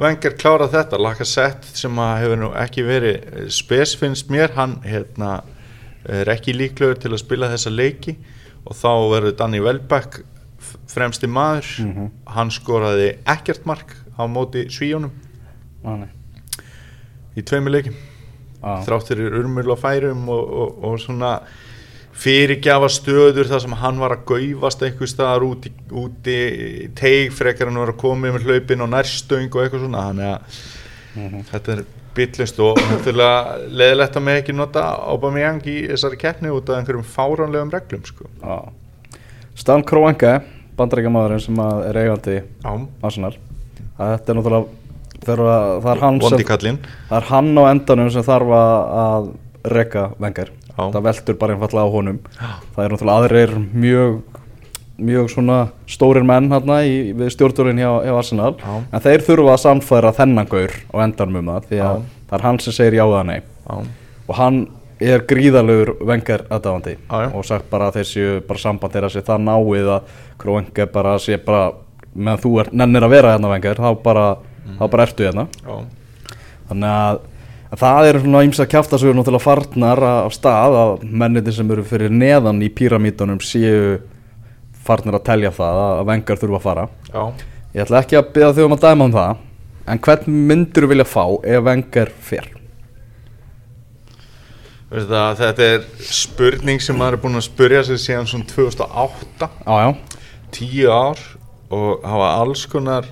[0.01, 5.42] Wenger klára þetta Lacazette sem hefur nú ekki verið spes finnst mér, hann hérna
[6.09, 8.14] er ekki líklegur til að spila þessa leiki
[8.64, 10.22] og þá verður Danny Welbeck
[10.88, 12.11] fremsti maður Mhm.
[12.26, 15.11] hann skoraði ekkert mark á móti svíjónum
[15.84, 16.09] nei.
[17.36, 17.94] í tveimur leikim
[18.62, 18.84] Já.
[18.86, 21.40] þrátt fyrir urmul og færum og, og, og svona
[22.20, 27.78] fyrirgjafa stöður þar sem hann var að gaufast einhver staðar úti, úti teig frekar en
[27.80, 30.61] var að koma með hlaupin og nærstöng og eitthvað svona þannig að
[31.11, 31.40] Mhm.
[31.50, 31.84] þetta er
[32.14, 37.06] byllust og náttúrulega leðilegt að með ekki nota Aubameyang í þessari keppni út af einhverjum
[37.06, 38.26] fáránlegum reglum sko.
[39.54, 40.40] Stan Kroenke,
[40.78, 42.36] bandaríkjamaðurinn sem er eigandi
[43.02, 43.34] Arsenal.
[43.98, 44.66] Þetta er náttúrulega,
[45.26, 49.30] það er hann það er hann á endanum sem þarf að, að
[49.76, 50.50] rekka vengar.
[50.81, 50.91] Já.
[50.97, 52.18] Það veltur bara einfallega á honum.
[52.74, 53.55] Það er náttúrulega aðrir
[53.85, 54.20] mjög
[55.01, 55.59] mjög svona
[55.89, 58.51] stórir menn hérna í, við stjórnurinn hjá, hjá Arsenal.
[58.61, 58.74] Já.
[58.93, 62.03] en þeir þurfa að samfæra þennan gaur á endanum um það því að Já.
[62.28, 63.39] það er hann sem segir já eða nei.
[63.41, 63.78] Já,
[64.28, 64.59] og hann
[65.01, 66.99] er gríðalegur vengar aðdáðandi
[67.33, 70.11] og sagt bara að þessi bara samband þeirra sé það náið að
[70.43, 71.70] Kroenke bara sé bara
[72.12, 74.26] meðan þú er, nennir að vera hérna vengar þá bara,
[74.76, 75.47] þá bara ertu hérna.
[75.64, 75.78] Já,
[76.68, 77.20] þannig að,
[77.70, 82.10] að það eru svona ímsa kjaftasögur náttúrulega farnar á stað að menniti sem eru fyrir
[82.10, 84.00] neðan í píramítunum séu
[84.86, 86.88] farnar að telja það að vengar þurfa að fara.
[87.12, 87.22] Já.
[87.74, 89.46] ég ætla ekki að byrja þau um að dæma um það
[89.90, 92.10] en hvern myndur þú vilja fá ef vengar
[94.90, 99.50] Veistu það, þetta er spurning sem maður er búin að spurja sig síðan svona 2008
[99.62, 99.90] já já,
[100.56, 101.20] tíu ár
[101.70, 103.06] og hafa alls konar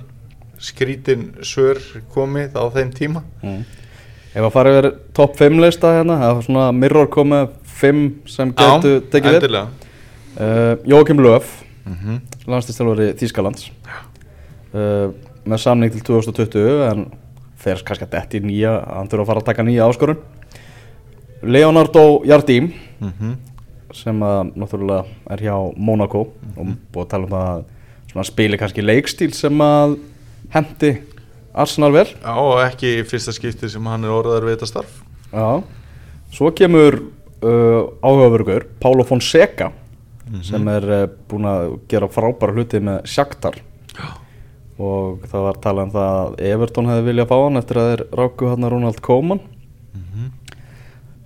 [0.59, 1.79] skrítin svör
[2.11, 3.23] komið á þeim tíma
[4.33, 7.49] ef að fara yfir topp 5 lista hérna það er svona mirror komið
[7.79, 9.39] 5 sem getur tekið við.
[9.39, 9.89] endilega.
[10.39, 12.19] Uh, Jókim Löf mm -hmm.
[12.47, 13.71] landslistjálfari Þýskalands
[14.73, 15.09] uh,
[15.45, 17.05] með samning til 2020 en
[17.57, 20.17] fer kannski að detti nýja hann þurfa að fara að taka nýja áskorun.
[21.41, 22.73] Leonardo Jardim
[23.95, 27.63] sem að náttúrulega er hjá Monaco og búið að tala um það
[28.15, 29.97] að spili kannski leikstíl sem að
[30.53, 30.91] hendi
[31.59, 32.07] Arsenal vel?
[32.07, 34.99] Já, og ekki í fyrsta skipti sem hann er orðar við þetta starf.
[35.29, 35.61] Já,
[36.35, 39.71] svo kemur uh, áhugavergur Paulo Fonseca
[40.45, 43.59] sem er uh, búin að gera frábæra hluti með Shakhtar.
[43.99, 44.09] Já.
[44.79, 48.03] og það var talað um það að Everton hefði viljað fá hann eftir að þeir
[48.15, 49.41] ráku hann Ronald Koeman.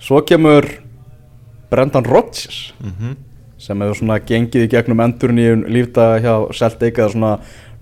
[0.03, 0.65] Svo kemur
[1.71, 3.13] Brendan Rodgers mm
[3.63, 7.29] sem hefur svona gengið í gegnum endurinn í lífdaga hjá Celtic eða svona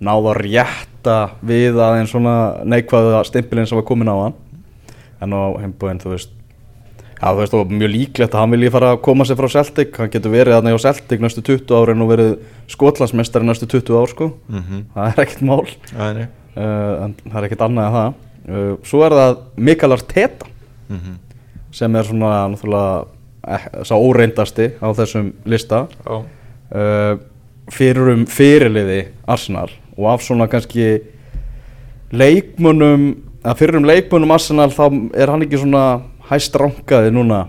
[0.01, 2.35] náða að rétta við aðeins svona
[2.65, 4.37] neikvæða stimpilinn sem var komin á hann
[5.21, 6.37] en á heimbúinn þú veist
[7.21, 9.91] Já, þú veist, og mjög líklegt að hann vilji fara að koma sér frá Celtic,
[10.01, 12.31] hann getur verið þarna hjá Celtic næstu 20 árin og verið
[12.73, 14.29] skotlandsmestari næstu 20 ár, sko.
[14.49, 14.79] -hmm.
[14.95, 18.13] Það er ekkert mál, uh, en það er ekkert annað en það.
[18.49, 20.45] Uh, svo er það Mikael Arteta,
[20.89, 21.15] mm -hmm.
[21.71, 23.05] sem er svona, náttúrulega,
[23.47, 25.87] eh, sá óreindasti á þessum lista.
[26.05, 26.23] Já,
[26.71, 27.19] Uh,
[27.67, 29.67] fyrir um fyrirliði Arsenal
[30.01, 30.87] og af svona kannski
[32.11, 33.11] leikmunum,
[33.45, 34.85] að fyrir um leikmunum Arsenal þá
[35.15, 35.85] er hann ekki svona
[36.31, 37.45] hæst rankaði núna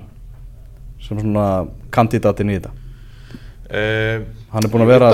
[1.02, 1.46] sem svona
[1.94, 2.76] kandidatin í þetta?
[3.72, 5.10] Uh, hann er búin að vera,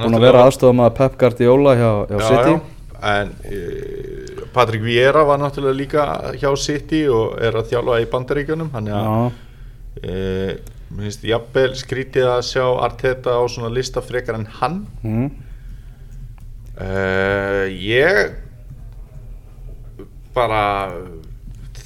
[0.00, 2.54] búin að vera aðstofum að Pep Guardiola hjá, hjá já, City.
[2.54, 2.78] já,
[3.12, 6.06] en uh, Patrik Vieira var náttúrulega líka
[6.40, 10.54] hjá City og er að þjálfa í bandaríkjunum hann er að uh,
[10.88, 14.80] mér finnst jafnvel skrítið að sjá Arteta á svona lista frekar en hann.
[15.04, 15.28] Mm,
[16.78, 18.36] Uh, ég
[20.36, 20.62] bara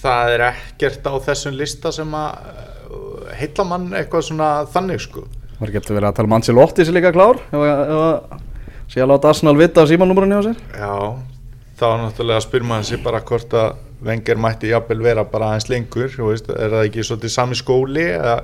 [0.03, 2.33] það er ekkert á þessum lista sem að
[2.93, 5.25] uh, heilla mann eitthvað svona þannig sko.
[5.63, 8.41] Var getur verið að tala um Ancelotti sem líka klár að- að
[8.93, 10.59] sé að láta Arsenal vita á símanúmurinn hjá sér?
[10.77, 10.95] Já,
[11.81, 13.73] þá náttúrulega spyr maður sér bara hvort að
[14.03, 18.37] vengar mætti jafnvel vera bara aðeins lengur veist, er það ekki svolítið sami skóli eða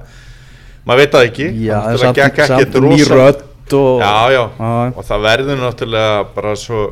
[0.86, 1.48] maður veit það ekki.
[1.66, 4.92] Já, en náttúrulega samt, gekk rödd og já, já, Já.
[4.96, 6.82] og það verður náttúrulega bara svo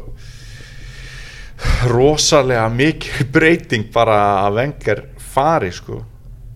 [1.89, 6.03] rosalega mikið breyting bara að vengar fari sko.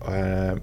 [0.01, 0.61] Um,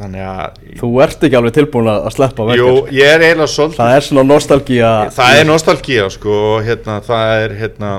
[0.00, 3.78] þannig að Þú ert ekki alveg tilbúin að sleppa jú, vekar ég er eiginlega svolítið
[3.78, 4.92] Það er svona nostalgía.
[5.14, 7.90] Það er nostalgía sko og hérna það er hérna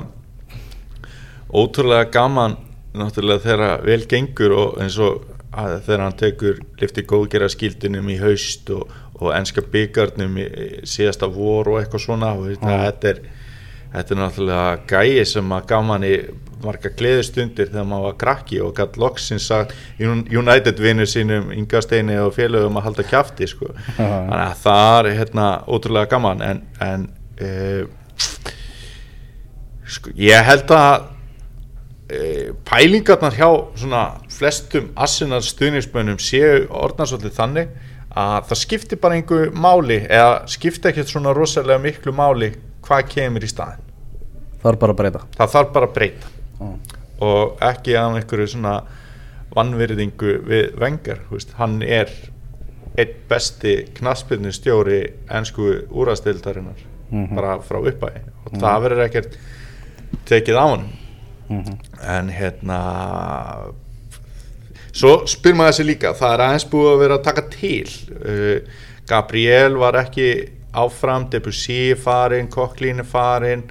[1.52, 2.58] ótrúlega gaman
[2.96, 5.22] náttúrulega þegar vel gengur og eins og
[5.52, 10.40] að þegar hann tekur lifti góðgera skildinum í haust og, og enska byggarnum
[10.84, 12.84] síðasta vor og eitthvað svona og þetta, Já.
[12.90, 13.22] þetta er
[13.92, 16.14] þetta er náttúrulega gæi sem að gaman í
[16.62, 22.20] marga gleðistundir þegar maður var krakki og gætt loksins sagt United vinnu sínum Inga Steini
[22.22, 23.72] og félögum að halda kjafti sko.
[23.98, 27.08] þannig að það er hérna ótrúlega gaman en, en
[27.42, 27.84] uh,
[29.98, 31.08] sko, ég held að
[32.16, 33.50] uh, pælingarnar hjá
[33.82, 37.76] svona flestum Arsenal stuðnismönnum séu orðnar svolítið þannig
[38.16, 42.52] að það skiptir bara einhver máli eða skiptir ekkert svona rosalega miklu máli
[42.84, 43.88] hvað kemur í staðin
[44.62, 46.28] Það er bara að breyta það þarf bara að breyta
[46.62, 46.68] Já.
[47.22, 48.76] og ekki af einhverju svona
[49.56, 52.12] vannvirðingu við vengar veist, hann er
[53.00, 55.02] einn besti knaspirni stjóri
[55.32, 57.36] ennsku úrastildarinnar Mhm.
[57.36, 59.34] bara frá uppæði og það verður ekkert
[60.30, 60.86] tekið á hann
[61.50, 61.80] Mhm.
[62.08, 62.78] en hérna
[65.02, 67.94] svo spyr maður þessi líka það er aðeins búið að vera að taka til.
[68.22, 70.28] Uh, Gabriel var ekki
[70.78, 73.66] áfram, Debussy farin Kokklín farin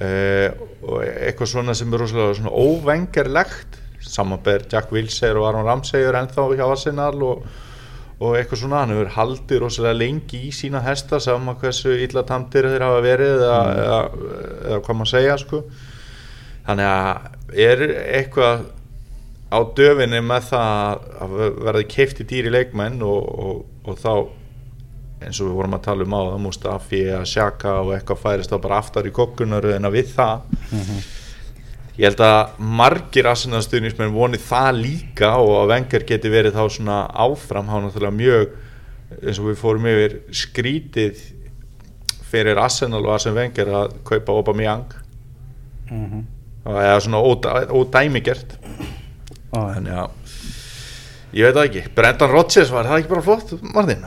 [0.00, 0.48] uh,
[0.82, 6.18] og eitthvað svona sem er rosalega svona óvengarlegt samanber Jack Wilshere og Aron Ramsey er
[6.18, 7.46] ennþá hjá Arsenal og,
[8.18, 12.68] og eitthvað svona, hann hefur haldið rosalega lengi í sína hesta saman hversu illa tamdir
[12.72, 14.00] þeir hafa verið eða, eða,
[14.66, 15.62] eða hvað maður segja sko.
[16.66, 17.84] Þannig að er
[18.18, 18.66] eitthvað
[19.52, 21.32] á döfinni með það að
[21.66, 24.12] verði keifti dýri leikmenn og, og, og þá
[25.22, 28.50] eins og við vorum að tala um á það Mustafi að sjaka og eitthvað færist
[28.50, 30.40] þá bara aftar í kokkunar en að við það.
[32.00, 36.96] Ég held að margir aðsennastunnismenn voni það líka og að vengar geti verið þá svona
[37.26, 37.68] áfram.
[37.68, 38.56] Hann náttúrulega mjög
[39.20, 41.20] eins og við fórum yfir skrítið
[42.32, 44.86] fyrir Arsenal og Arsene Wenger að kaupa Aubameyang.
[45.92, 46.22] Mhm.
[46.64, 48.52] og það er svona ódæ- ódæmigert
[49.52, 50.36] þannig að
[51.36, 54.06] ég veit það ekki, Brendan Rodgers var það ekki bara flott, Martin?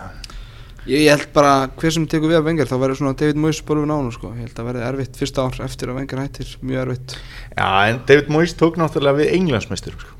[0.86, 3.62] Ég, ég held bara hver sem tekur við af vengar þá verður svona David Moyes
[3.66, 4.30] borfin á hann sko.
[4.38, 8.04] Ég held að verði erfitt fyrsta ár eftir að vengar hættir Mjög erfitt Já, en
[8.06, 10.14] David Moyes tók náttúrulega við englandsmeistur sko.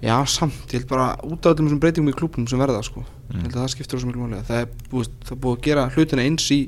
[0.00, 3.04] Já, samt, ég held bara út af öllum þessum breytingum í klúbnum sem verða sko.
[3.28, 6.24] Ég held að það skiptir máli Það er búið, það er búið að gera hlutina
[6.24, 6.60] eins í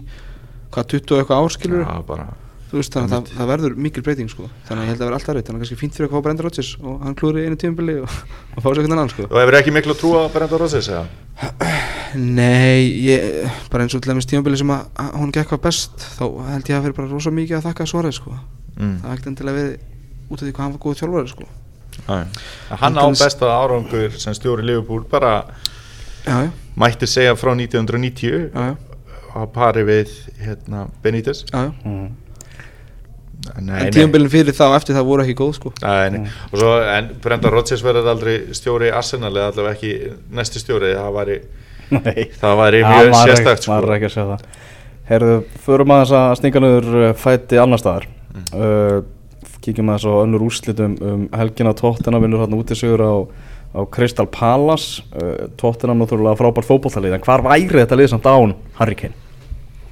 [0.72, 2.28] hvað 20 og eitthvað árskilur Já, bara
[2.72, 4.46] Þú veist þannig að það, það verður mikil breyting sko.
[4.64, 6.22] Þannig að ég held að vera alltaf erfitt Þannig að kannski fínt fyrir að fá
[6.24, 8.14] Brenda Rodgers og hann klúri einu tímabili og,
[8.56, 9.26] og fá sér eitthvað annan sko.
[9.28, 11.04] Þú hefur ekki miklu að trúa á Brendan Rodgers eða?
[12.16, 16.04] Nei, ég, bara eins og til dæmis tímabili sem að, að hún gekk hvað best
[16.18, 18.36] þá held ég að vera bara rosa mikið að þakka svarið sko.
[18.78, 18.94] Mm.
[19.02, 19.74] það er ekkert endilega verið
[20.32, 21.48] út af því hvað hann var góð þjálfari sko.
[22.08, 22.16] Já,
[22.80, 25.32] Hann á besta árangur sem stjóri Liverpool bara
[26.24, 26.50] já, já,
[26.80, 28.76] mætti segja frá 1990 já, já,
[29.36, 31.72] að pari við hérna, Benítez já, já.
[31.84, 32.08] Mhm.
[33.42, 33.90] Nei, en nei.
[33.94, 35.72] tímabilin fyrir það og eftir það voru ekki góð sko.
[35.82, 36.30] Nei, nei.
[36.52, 39.92] og svo en Brendan Rodgers verður aldrei stjóri í Arsenal eða allavega ekki
[40.38, 41.38] næsti stjóri það væri,
[41.92, 43.72] mjög er- sérstakt sko.
[43.74, 44.60] maður er ekki að segja það
[45.12, 45.32] Herðu,
[45.64, 48.44] förum aðeins að stinga niður uh, fæti annar staðar Mm.
[48.56, 49.02] uh,
[49.60, 53.12] Kíkjum aðeins á önnur úrslitum um helgina Tottenham vinnur hérna út í sigur á,
[53.76, 58.54] á Crystal Palace uh, Tottenham náttúrulega frábært fótbolltalið en hvar væri þetta lið samt án
[58.78, 59.12] Harry Kane?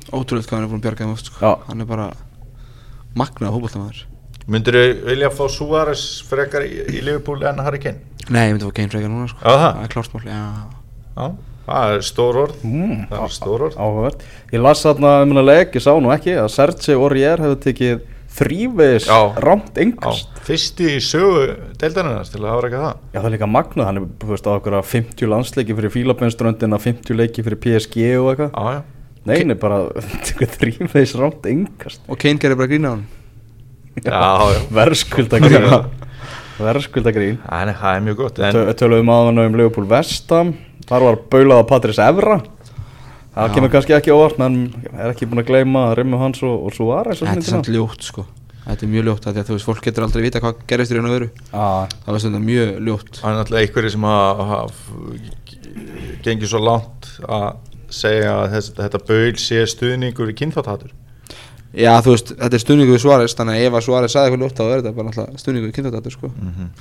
[0.09, 1.53] ótrúlega hvað hann er búin að bjarga þeim oft sko.
[1.69, 2.07] Hann er bara
[3.19, 4.07] magnað hópultamæður
[4.51, 8.01] Myndur þau vilja fá Suárez frekar í, í Liverpool en Harry Kane?
[8.31, 9.41] nei, ég myndi að fá Kane frekar núna sko.
[9.45, 9.83] Já, það?
[9.85, 10.41] er klárt mál já.
[11.21, 11.27] Já,
[11.67, 12.63] það er stór orð.
[12.67, 13.77] Mm, Það er stór orð.
[13.79, 14.25] Áhugavert.
[14.55, 18.01] Ég las þarna um hennar leik, ég sá nú ekki að Sergi Aurier hefur tekið
[18.31, 19.19] þrýveis Já,
[19.83, 21.49] engast fyrsti í sögu
[21.81, 23.01] deildarinnar til að hafa ekki það.
[23.11, 26.79] Já það er líka magnað, hann er þú veist, á okkur 50 landsleiki fyrir Fílapinströndina
[26.81, 28.81] 50 leiki fyrir PSG og eitthvað
[29.29, 29.81] Nei, hann er bara
[30.57, 33.07] þrýveis rámt engast og Kane gerir bara grína á hann
[34.01, 34.21] Já,
[34.55, 34.61] já.
[34.79, 35.67] Verðskulda grín
[36.61, 40.55] Verðskulda grín Æ, nei, Það er mjög gott en, Tö- Töluðum aðan um Leopold Vestam
[40.91, 42.41] Þar var baulað á Patris Evra.
[43.31, 43.53] Það Já.
[43.55, 44.57] kemur kannski ekki óvart menn
[44.91, 48.25] er ekki búin að gleyma Rimmu Hans og, og Suárez þetta er samt ljótt sko.
[48.65, 50.91] þetta er mjög ljótt af því að þú veist fólk getur aldrei vita hvað gerist
[50.91, 51.29] í raun og veru.
[51.55, 53.13] Ah, það var þetta mjög ljótt.
[53.21, 54.75] Það er náttúrulega einhverju sem að hafa
[56.27, 57.47] gengið svo langt að
[57.95, 60.95] segja að þess, þetta baul sé stuðningur í kynþáttatur
[61.77, 64.47] já þú veist þetta er stuðningu við Suárez þannig að ef að Suárez sagði eitthvað
[64.47, 66.33] ljótt þá er þetta bara náttúrulega stuðningu við kynntadatur sko.
[66.35, 66.73] mm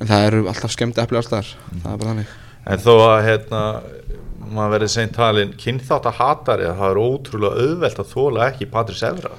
[0.00, 2.36] en það eru alltaf skemmt epli allstaðar það er bara þannig.
[2.70, 3.62] En þó að hérna
[4.50, 9.34] maður verið seint talin kynþáttahatari það er ótrúlega auðvelt að þóla ekki Patris Evra.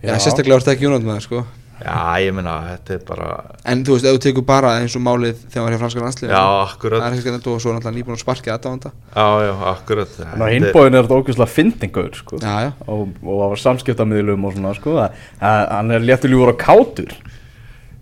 [0.00, 1.42] Já, sérstaklega var þetta ekki jónat með það sko.
[1.80, 3.28] Já, ég meina, þetta er bara
[3.72, 6.02] en þú veist ef þú tekur bara eins og málið þegar hann var hjá franska
[6.04, 8.72] landslið Já, það akkurat er ekki skemmt og svo náttúrulega nýbúin að sparkja þetta á
[8.74, 10.12] þetta Já, já, akkurat.
[10.18, 12.40] Þetta er- hinbóin er þetta ógeðslega fyndingur sko.
[12.44, 12.70] já já.
[12.86, 14.96] Og, og á samskiptamiðlum og svona sko.
[15.00, 17.16] að, að, hann er léttur ljúur á kátur.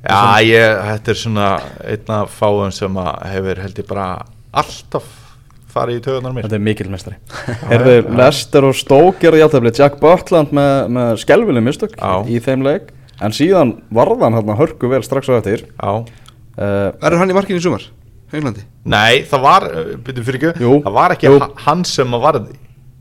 [0.09, 1.49] Já, ég, þetta er svona
[1.87, 4.09] einn af fáum sem að hefur held ég bara
[4.53, 5.07] alltaf
[5.69, 6.47] farið í tögunar mér.
[6.47, 7.19] Þetta er mikill mestari
[7.71, 9.31] Herðu, Lester og Stoke
[13.21, 15.67] en síðan varðan hann hörku vel strax á eftir.
[15.79, 15.93] Já.
[16.59, 17.85] Uh, verður hann í markinu í sumar?
[18.35, 19.65] Englandi Nei, það var,
[20.05, 20.65] byrjum fyrir ekki.
[20.65, 20.73] Jú.
[20.85, 21.37] Það var ekki Jú.
[21.41, 22.57] ha- hann sem að varði.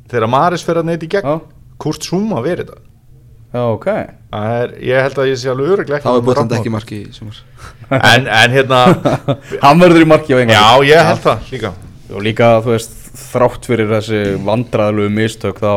[0.07, 1.39] Þegar Maris fyrir að neyti í gegn Já.
[1.83, 2.83] Kurt Zuma verið það
[3.57, 3.85] Já, ok.
[4.31, 7.11] Það er, Ég held að ég sé alveg öruglega þá er Botland ekki marki í
[7.15, 7.41] sumar.
[8.13, 8.79] En, en hérna
[9.65, 11.73] Hann verður í marki á engan Já, ég held það líka.
[12.07, 12.95] Og líka, þú veist,
[13.33, 15.71] þrátt fyrir þessi vandræðalegu mistök þá,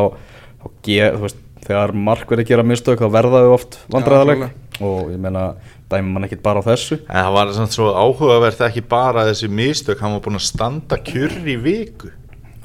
[0.61, 1.39] þá ge, þú veist,
[1.71, 4.47] þegar mark verður að gera mistök þá verða þau oft vandræðaleg.
[4.81, 5.43] og ég meina,
[5.91, 6.99] dæmi mann ekkit bara á þessu.
[7.07, 10.99] En það var samt svo áhugavert ekki bara þessi mistök Hann var búinn að standa
[11.01, 12.11] kjur í viku.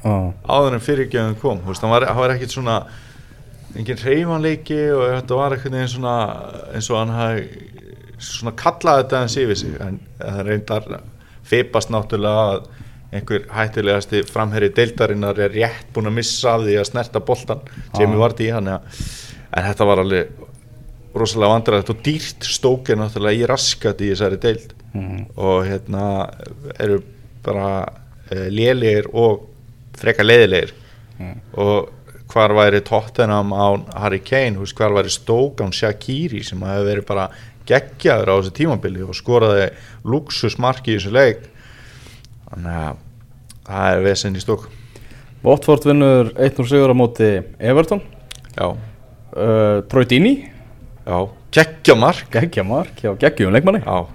[0.05, 0.29] Ah.
[0.45, 2.75] áður en fyrirgjöfum kom veist, hann var, hann var ekkit svona
[3.75, 6.13] engin reyfanleiki og þetta var eitthvað eins svona
[6.77, 7.47] eins og hann hafi
[8.21, 9.73] svona kallaði þetta hans yfir sig.
[9.83, 10.87] En það reyndar
[11.47, 12.69] fipast náttúrulega að
[13.13, 17.61] einhver hættilegasti framherri deildarinnar er rétt búin að missa því að snerta boltan
[17.97, 18.23] Jamie Ah.
[18.25, 18.79] Vardy hann ja.
[19.53, 20.27] en þetta var alveg
[21.17, 25.25] rosalega vandræðið og dýrt stókir náttúrulega í raskat í þessari deild Mhm.
[25.37, 26.03] og hérna
[26.79, 27.01] eru
[27.43, 27.85] bara
[28.31, 29.47] uh, lélegir og
[29.97, 30.71] frekar leiðilegir
[31.19, 31.39] Mm.
[31.57, 31.89] og
[32.29, 37.05] hvar væri Tottenham án Harry Kane, veist, hvar væri Stoke án Shaqiri sem hafi verið
[37.07, 37.29] bara
[37.65, 39.71] geggjaður á þessu tímabili og skoraði
[40.05, 41.39] luxusmarki í þessu leik
[42.51, 42.99] þannig að
[43.67, 44.67] það er vesinn í stók
[45.45, 47.29] Watford vinnur 1-0 sigur á móti
[47.61, 48.01] Everton.
[48.57, 50.33] Já, uh, Troy Dini
[51.05, 51.17] já,
[51.53, 53.83] geggjamark geggja mark hjá geggjum leikmanni.
[53.85, 54.07] Já,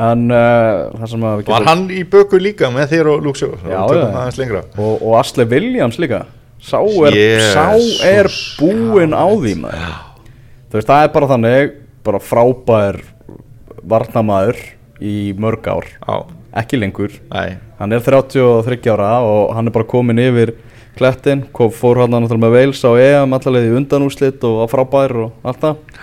[0.00, 3.28] en uh, var hann í böku líka með þér og
[3.68, 4.06] Já, já.
[4.08, 4.64] aðeins lengra.
[4.78, 6.24] Og, og Asle Williams líka.
[6.60, 7.54] Sá er, Jesus.
[7.54, 8.28] sá er
[8.60, 9.54] búinn á því
[10.70, 11.70] þú veist það er bara þannig
[12.04, 12.98] bara frábær
[13.80, 14.60] varnamaður
[15.00, 15.88] í mörg ár.
[15.88, 16.16] Já,
[16.56, 17.14] ekki lengur.
[17.30, 20.54] Nei, hann er 33 ára og hann er bara komin yfir
[20.98, 25.16] klettin, kom, fór hann náttúrulega með Wales á EM allavega í undanúslit og var frábær
[25.24, 26.00] og allt það.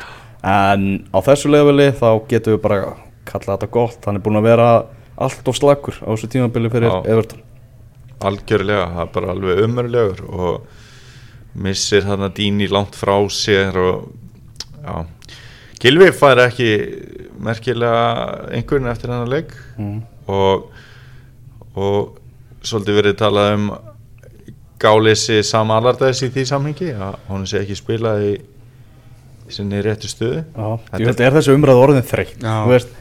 [0.47, 2.95] En á þessu leveli þá getum við bara
[3.27, 4.69] kalla þetta gott, hann er búinn að vera
[5.17, 6.97] allt og slakur á þessu tímabili fyrir Já.
[7.13, 7.43] Everton.
[8.27, 14.07] Algjörlega það er bara alveg umörlegur og missir þarna Díny langt frá sér og
[14.81, 15.05] já.
[15.77, 16.69] Gilvi fær ekki
[17.43, 19.51] merkilega einhvern eftir hennar leik.
[19.77, 19.99] Mm.
[20.27, 20.67] Og,
[21.77, 22.19] og
[22.67, 23.67] svolítið verið talað um
[24.81, 28.31] gáleysi Sam Allardyce í því samhengi að hún sé ekki spilað í
[29.53, 30.43] sinni réttu stöðu.
[30.43, 32.41] Já, Þetta veit, er þessi umræð orðin þreytt?
[32.43, 32.55] Já.
[32.65, 32.95] þú veist,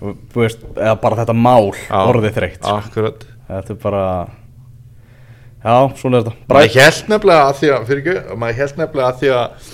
[0.00, 2.78] þú veist, eða bara þetta mál Já, orðið þreytt sko.
[2.82, 3.26] akkurat.
[3.48, 4.04] Þetta er bara
[5.64, 6.36] já, svona er þetta.
[6.50, 9.70] Maður held nefnilega að því að fyrir ekki, maður held nefnilega að því að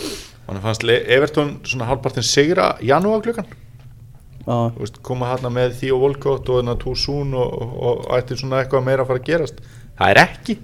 [0.50, 3.50] mann fannst Everton svona halvpartin sigra janúarklukkan
[4.46, 8.86] veist, koma hérna með því og Volkot og Túsún og, og, og ætti svona eitthvað
[8.86, 9.60] meira að fara að gerast?
[10.00, 10.56] Það er ekki.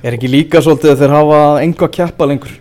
[0.00, 2.54] Er ekki líka svolítið að þeir hafa enga að keppa lengur?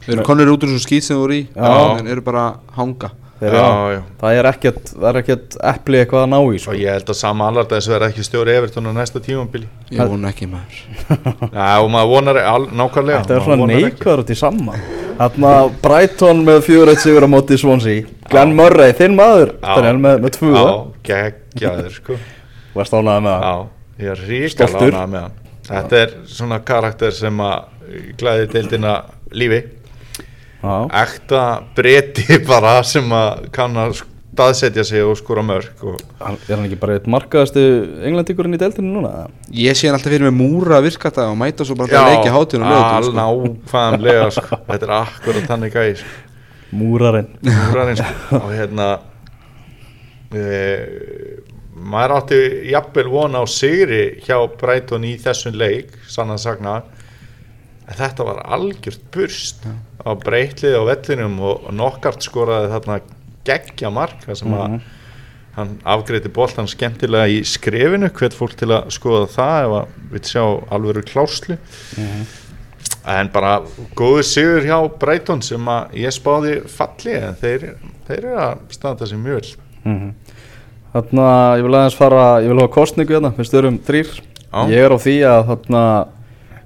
[0.00, 1.42] Þeir eru konur út úr þessu skýt sem þú voru í.
[1.54, 1.72] Já.
[2.00, 3.10] En eru bara að hanga
[3.40, 4.00] Já, já, já.
[4.20, 6.74] það er ekkert það er ekkert epli eitthvað að ná í sko.
[6.74, 10.32] og ég held að sama allardæðis verða ekki stjóri Everton á næsta tímambili Ég vona
[10.34, 10.82] ekki maður.
[11.56, 13.22] Já, og maður vonar al, nákvæmlega.
[13.24, 17.58] Þetta er svona neikvæður út í saman þarna Brighton með fjögur eitt sigur á móti
[17.60, 18.06] Swansea.
[18.30, 19.52] Glenn Murray, þinn maður.
[19.60, 20.52] Daniel, með, með tvö.
[20.54, 20.70] Já,
[21.08, 22.16] geggjaður sko.
[22.76, 23.44] Varst ánægði með það?
[23.50, 25.36] Já, ég er ríkala ánægð með hann.
[25.70, 28.94] Þetta er svona karakter sem að glæði deildina
[29.36, 29.60] lífi
[30.62, 31.42] Ekta
[31.76, 34.00] breyti bara sem að kann að
[34.30, 37.60] staðsetja sig og skora mörg og Hann- er hann ekki bara eitt markaðasti
[38.08, 41.38] englendingurinn í deildinu núna Ég sé hann alltaf fyrir með múra að virka þetta og
[41.40, 43.16] mæta svo bara að leikja hátíðun og lögutum sko.
[43.20, 44.60] nákvæmlega sko.
[44.70, 46.14] Þetta er akkurat þannig gæði sko.
[46.80, 48.40] múrarinn Úrarinn, sko.
[48.44, 48.88] og hérna
[50.30, 50.44] e,
[51.90, 52.40] maður átti
[52.70, 56.78] jafnvel vona á sigri hjá Brighton í þessum leik sann að sagna
[57.90, 59.66] en þetta var algjört burst
[60.00, 63.00] á breytlið á vellinum og, nokkart skoraði þarna
[63.48, 64.80] geggja mark þar sem að
[65.56, 68.10] hann afgreiti boltan skemmtilega í skrefinu.
[68.14, 71.58] Hvert fólk til að skoða það ef að við sjá alvöru kláslu
[73.08, 73.60] en bara
[73.96, 77.66] góður sigur hjá Brighton sem að ég spáði falli en þeir,
[78.08, 79.54] þeir eru að standa sér mjög vel.
[79.84, 80.10] Mhm.
[80.90, 81.26] Þarna,
[81.56, 84.08] ég vil aðeins fara, ég vil hafa kostningu hérna, við störum þrýr.
[84.68, 85.82] Ég er á því að þarna,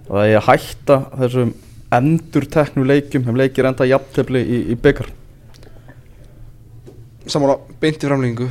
[0.09, 1.55] að ég hætta þessum
[1.99, 5.11] endur teknu leikjum ef leikir enda jafntefli í, í byggar
[7.25, 8.51] Sammála, beint í framlengingu.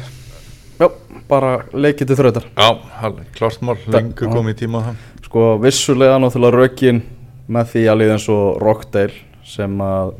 [0.81, 0.87] Já,
[1.29, 2.47] bara leikið til þrautar.
[2.57, 2.69] Já,
[3.05, 5.03] alveg, klart mál, lengur komið tíma á það.
[5.27, 7.03] Sko, vissulega náttúrulega rökin
[7.53, 10.15] með því að liða eins og Rockdale sem að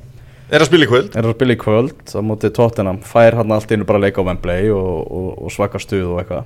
[0.54, 1.16] Er að spila í kvöld?
[1.18, 4.28] er að spila í kvöld á móti Tottenham, fær hann allt innu bara leika á
[4.28, 6.46] Wembley og, og, og svaka stuð og eitthvað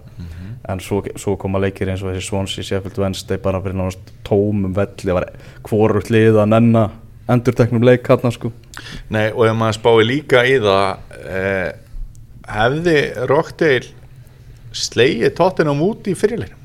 [0.68, 4.76] en svo, svo koma leikir eins og þessi Swansea Sheffield Wednesday bara fyrir náttúrulega tómum
[4.76, 5.16] velli.
[5.18, 5.30] Var
[5.68, 6.86] hvorugt lið að nenna
[7.32, 8.52] endurteknum leik hann sko.
[9.14, 11.70] Nei, og ef maður spái líka í það eh,
[12.48, 13.00] hefði
[13.30, 13.94] Rockdale
[14.78, 16.64] slegið tóttina út í fyrirleginum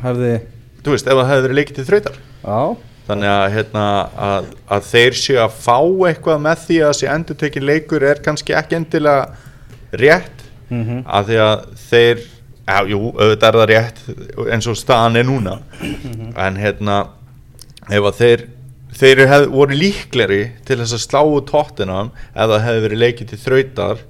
[0.00, 0.36] hefði,
[0.80, 2.14] Þú veist, ef það hefði verið leikið til þrautar.
[2.40, 2.60] Já,
[3.10, 3.84] Þannig að, hérna,
[4.22, 8.54] að, að þeir séu að fá eitthvað með því að þessi endurtekin leikur er kannski
[8.54, 10.39] ekki endilega rétt
[10.70, 12.22] mm að því að þeir
[12.70, 14.00] já, jú, auðvitað er það rétt
[14.54, 15.58] eins og staðan er núna.
[16.38, 17.00] En hérna
[17.90, 18.46] ef að þeir
[19.00, 23.30] þeir hef, voru líkleri til þess að slá út tóttinam ef það hefði verið leikið
[23.30, 24.06] til þrautar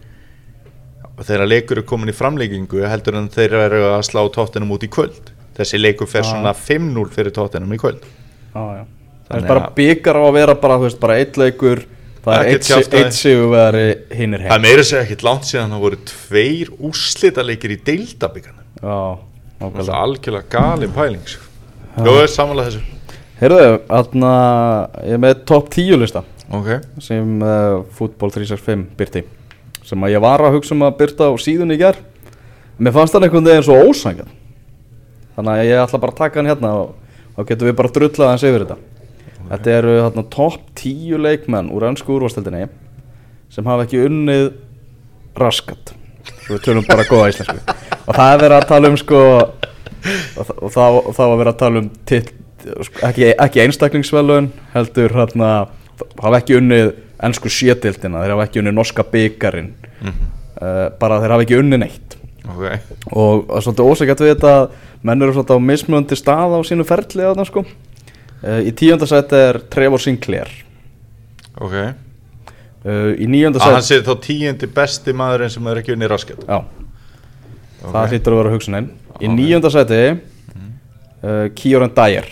[1.21, 4.89] þegar leikur er komin í framleikingu heldur en þeir eru að slá tóttinam út í
[4.93, 5.35] kvöld.
[5.59, 8.07] Þessi leikur fer svona 5-0 fyrir tóttinam í kvöld.
[8.55, 8.87] Já
[9.31, 11.85] það er bara byggar á að vera bara, bara eitt leikur
[12.25, 13.03] það er eitt, si- kjaftæði.
[13.05, 13.85] eitt sigurvegari
[14.19, 17.75] hinn er Það er heim meira að segja ekkert langt síðan það voru tveir úrslitaleikir
[17.75, 18.99] í deildabíkarnum já,
[19.61, 21.49] Það er algjörlega galin pæling sko.
[22.01, 22.83] Góður samanlega þessu.
[23.41, 24.31] Heyrðu, þarna,
[25.05, 26.23] ég er með top 10 lista.
[26.53, 26.69] Ok.
[27.05, 29.23] Sem uh, Football 365 byrti
[29.87, 31.99] sem að ég var að hugsa um að byrta á síðunni í ger
[32.81, 34.29] mér fannst hann einhvern veginn svo ósangan
[35.37, 36.91] þannig að ég ætla bara að taka hann hérna og
[37.37, 38.77] þá getum við bara drullað hans yfir þetta
[39.51, 42.69] þetta eru þarna top 10 leikmenn úr ennsku úrvasteldinni
[43.51, 44.45] sem hafa ekki unnið
[45.41, 45.95] raskat.
[46.45, 47.59] Svo við tölum bara góða íslensku.
[48.07, 51.61] Og það er verið að tala um sko og, og og það var verið að
[51.63, 52.33] tala um tit,
[52.87, 55.51] sko, ekki, ekki einstaklingsvelun heldur hérna
[56.21, 59.75] hafa ekki unnið ennsku sétildina þeir hafa ekki unnið norska byggarinn
[60.07, 62.17] uh, bara þeir hafa ekki unnið neitt.
[62.51, 62.65] Ok,
[63.13, 64.71] og er svolítið ósækjart við þetta að
[65.07, 67.65] menn eru svolítið á mismunandi stað á sínu ferli þarna sko
[68.43, 70.51] uh, í tíundasæti er Trevor Sinclair.
[71.61, 71.75] Ok.
[72.81, 73.27] Uh, í
[73.61, 76.63] að hann sæti sé þá tíundi besti maðurinn sem er ekki unni raskat já,
[77.81, 77.91] Ok.
[77.93, 78.87] það hlýtur að vera hugsunin.
[79.21, 79.35] Í Ok.
[79.37, 82.29] níunda sæti uh, Kieran Dyer.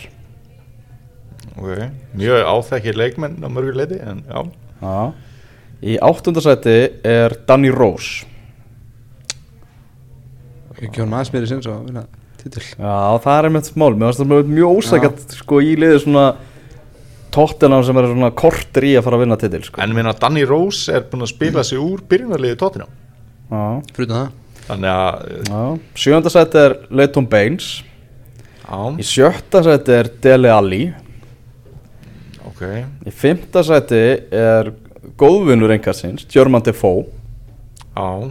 [1.59, 1.83] Ok,
[2.15, 4.41] mjög áþekkir leikmenn á mörgur leiti en já,
[4.81, 5.13] já.
[5.83, 8.25] í áttunda sæti er Danny Rose.
[10.79, 12.05] Ekki hann aðeins meiri sinns að
[12.39, 12.63] titil.
[12.79, 13.91] Já, það er einmitt mál.
[13.95, 16.25] Mér finnst það mjög ósækjart sko í liði svona
[17.33, 19.81] tóttina sem er svona kortir í að fara að vinna titil sko.
[19.83, 23.61] en minna Danny Rose er búinn að spila sig úr byrjunarliði tóttina já,
[23.93, 24.31] Fyrir það.
[24.69, 25.61] Þannig að, já.
[25.97, 27.69] sjönda sæti er Leighton Baines.
[28.65, 30.81] Já, Í sjötta sæti er Dele Alli.
[32.49, 32.61] Ok.
[33.09, 34.01] Í fymta sæti
[34.35, 34.69] er
[35.17, 37.07] góðvinnur einhversins, German Defoe.
[37.95, 38.29] Já,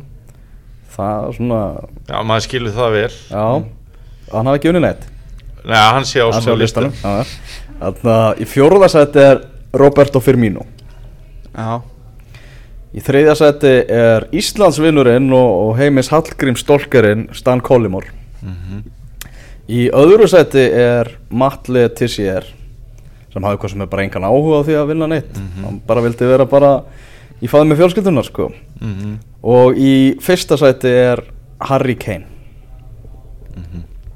[0.98, 1.58] Það er svona,
[2.08, 3.10] já, maður skilur það vel.
[3.30, 3.44] Já
[4.32, 5.06] Hann hafi ekki unnið neitt
[5.68, 6.92] Nei, hann sé á Hann sé á listanum.
[7.78, 9.40] Þannig að í fjórða sæti er
[9.78, 10.64] Roberto Firmino.
[11.52, 11.80] Já.
[12.96, 18.08] Í þriðja sæti er Íslandsvinnurinn og, og heimis Hallgrím stólkarinn Stan Collymore
[19.68, 22.46] Í öðru sæti er Matle Tissier
[23.28, 25.36] sem hafði hvað sem er bara engan áhuga á því að vinna neitt.
[25.60, 26.70] Hann bara vildi vera bara
[27.44, 28.48] í fæði með fjölskyldunar sko.
[28.80, 29.18] Mhm.
[29.42, 31.20] og í fyrsta sæti er
[31.68, 32.24] Harry Kane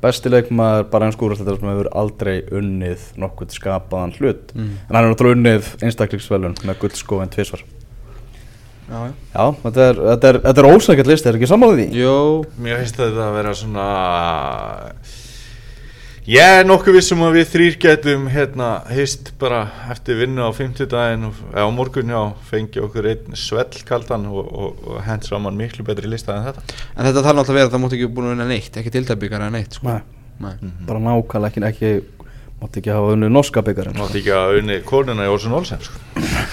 [0.03, 4.51] besti leikmaður bara eins skúrasleitar sem hefur aldrei unnið nokkuð skapaðan hlut.
[4.57, 7.65] En hann er náttúrulega unnið einstaklingsvelun með guldskófin tvisvar.
[8.93, 9.13] Já, já.
[9.33, 12.03] Já, þetta er, þetta er, þetta er ósækjart listi, er ekki samanlega því?
[12.03, 12.17] Jó
[12.61, 13.87] Mér finnst þetta að vera svona
[16.23, 21.25] Ég er nokkuð vissum að við þrýr getum hérna hist bara eftir vinnu á fimmtudaginn
[21.51, 26.07] eða á morgun já, fengi okkur einn svellkaldan og, og, og hent saman miklu betri
[26.07, 26.63] lista en þetta.
[26.95, 28.93] En þetta þarf náttúrulega að vera að það mátti ekki búin að vinna neitt Ekki
[28.95, 29.89] tildabíkar eða neitt sko.
[29.91, 30.71] Nei, Nei.
[30.87, 35.27] bara nákvæmlega ekki, ekki mátti ekki hafa unnið norska byggarinn Mátti ekki að unni konuna
[35.27, 35.99] í Olsen Olsen sko.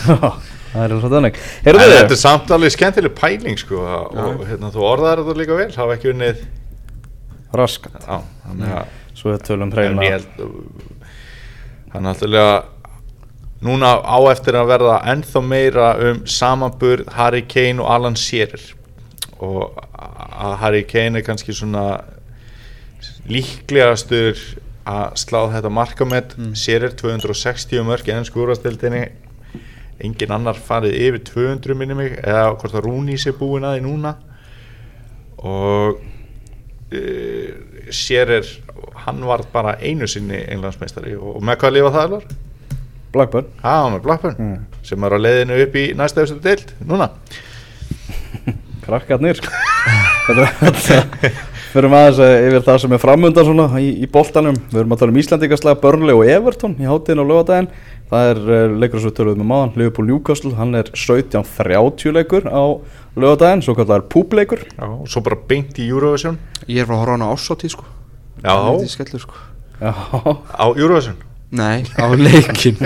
[0.73, 1.37] Það er svo þannig.
[1.61, 5.57] En Heyrðu þetta er samt alveg skemmtileg pæling sko, og hérna, þú orðaðar þetta líka
[5.57, 6.43] vel hafa ekki unnið
[7.57, 7.95] Raskat.
[8.05, 10.05] Já, þannig að Svo við tölum hreina.
[10.07, 10.43] Held
[11.89, 12.59] Hann er náttúrulega
[13.59, 18.61] Núna á eftir að verða ennþá meira um samanburð Harry Kane og Alan Shearer.
[19.43, 22.05] Og að Harry Kane er kannski svona
[23.27, 24.39] líklegastur
[24.87, 26.53] að slá þetta markamett mm.
[26.55, 29.03] Shearer 260 mörg en skúrastildinni
[29.99, 33.83] engin annar farið yfir 200 minni mig eða hvort að Rúnís er búin að því
[33.89, 34.15] núna.
[35.43, 35.99] Og
[37.89, 38.45] uh, Shearer
[39.05, 42.23] hann var bara einu sinni englandsmeistari og með hvað lifa það var?
[43.13, 44.57] Blackburn Já, með Blackburn Mm.
[44.85, 47.09] sem er á leiðinu upp í næsta eftir deild núna
[48.85, 49.39] Krakkarnir.
[50.29, 51.31] Þetta-
[51.69, 54.55] Förum aðeins eh, yfir það sem er framundan svona í, í boltanum.
[54.71, 57.69] Við erum að tala um Íslandingaslag, Burnley og Everton í hátíðin og lögadaginn
[58.09, 60.55] Það er uh, leikur sem við töluðum með maðan, Liverpool Newcastle.
[60.57, 62.63] Hann er 17.30 leikur á
[63.19, 66.39] lögadaginn, svo kallar públeikur Já, og svo bara beint í Eurovision.
[66.65, 67.85] Ég er frá að horfa á hana ásáttíð sko.
[68.41, 69.43] Já, Þetta er skellur sko.
[69.77, 72.77] Já, á Eurovision Nei, á leikin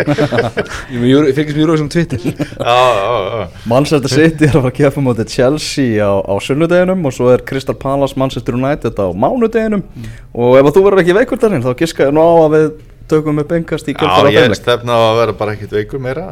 [0.93, 2.21] Ég ég fylgist með Eurovision Twitter.
[2.23, 3.47] Já, já, já.
[3.67, 7.43] Manchester City er að fara að kefa mótið Chelsea á, á sunnudeginum og svo er
[7.43, 9.83] Crystal Palace Manchester United á mánudeginum.
[10.31, 12.69] Og ef að þú verður ekki veikur þarinn þá giska ég nú á að við
[13.11, 16.03] tökum upp engast í Já, kjöldfara ég þeimleik stefna á að vera bara ekkit veikur
[16.07, 16.29] meira.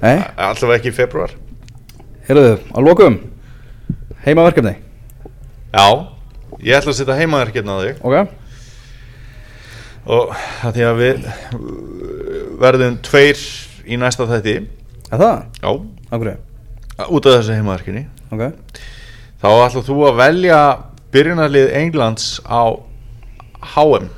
[0.00, 1.36] Nei, Allavega ekki í februar
[2.28, 3.14] heyrðu, að lokum
[4.26, 4.74] heimaverkefni,
[5.72, 5.84] Já,
[6.60, 8.02] ég ætla að setja heimaverkefni á þig.
[8.04, 8.37] Ok?
[10.08, 10.32] Og
[10.62, 11.62] það því að við uh,
[12.62, 13.42] verðum tveir
[13.88, 14.56] í næsta þætti.
[15.12, 15.38] Er það?
[15.62, 15.72] Já,
[16.16, 16.36] hverju?
[17.14, 18.04] út af þessu heimaverkefni.
[18.34, 18.42] Ok.
[19.38, 20.60] Þá ætla þú að velja
[21.14, 22.62] byrjunarlið Englands á
[23.76, 24.08] HM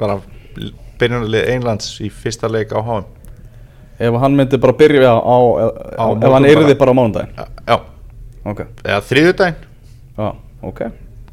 [0.00, 0.16] bara
[0.98, 3.06] byrjunarlið Englands í fyrsta leik á HM
[3.98, 6.94] Ef hann myndi bara byrja á, á, ef hann yrði bara.
[6.94, 7.32] á mánudaginn?
[7.66, 7.76] Já,
[8.48, 9.56] Ok, eða þriðudaginn
[10.18, 10.28] já,
[10.64, 10.80] ok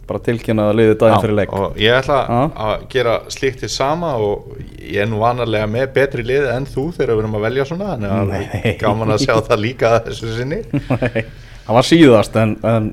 [0.06, 2.39] Bara tilkynna að liði daginn fyrir leik og ég ætla Já.
[2.66, 6.84] að gera slíkt til sama og ég er nú vanalega með betri lið en þú
[6.93, 8.76] þegar við erum að velja svona þannig að Nei.
[8.84, 10.62] gaman að sjá það líka þessu sinni
[11.01, 11.26] Nei,
[11.66, 12.91] hann var síðast en, en,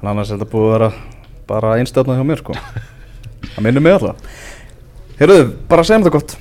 [0.00, 0.90] en annars er þetta búið að vera
[1.52, 2.56] bara einstöðna hjá mér sko
[3.52, 4.40] Það minnir mig alltaf
[5.20, 6.38] Heyrðu, bara segjum þetta gott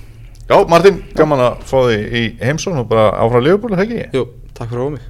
[0.52, 4.08] Já, Martin, gaman að fá þig í heimsón og bara áfram Leopold, það ekki?
[4.16, 5.10] Jú, Takk fyrir að fá mig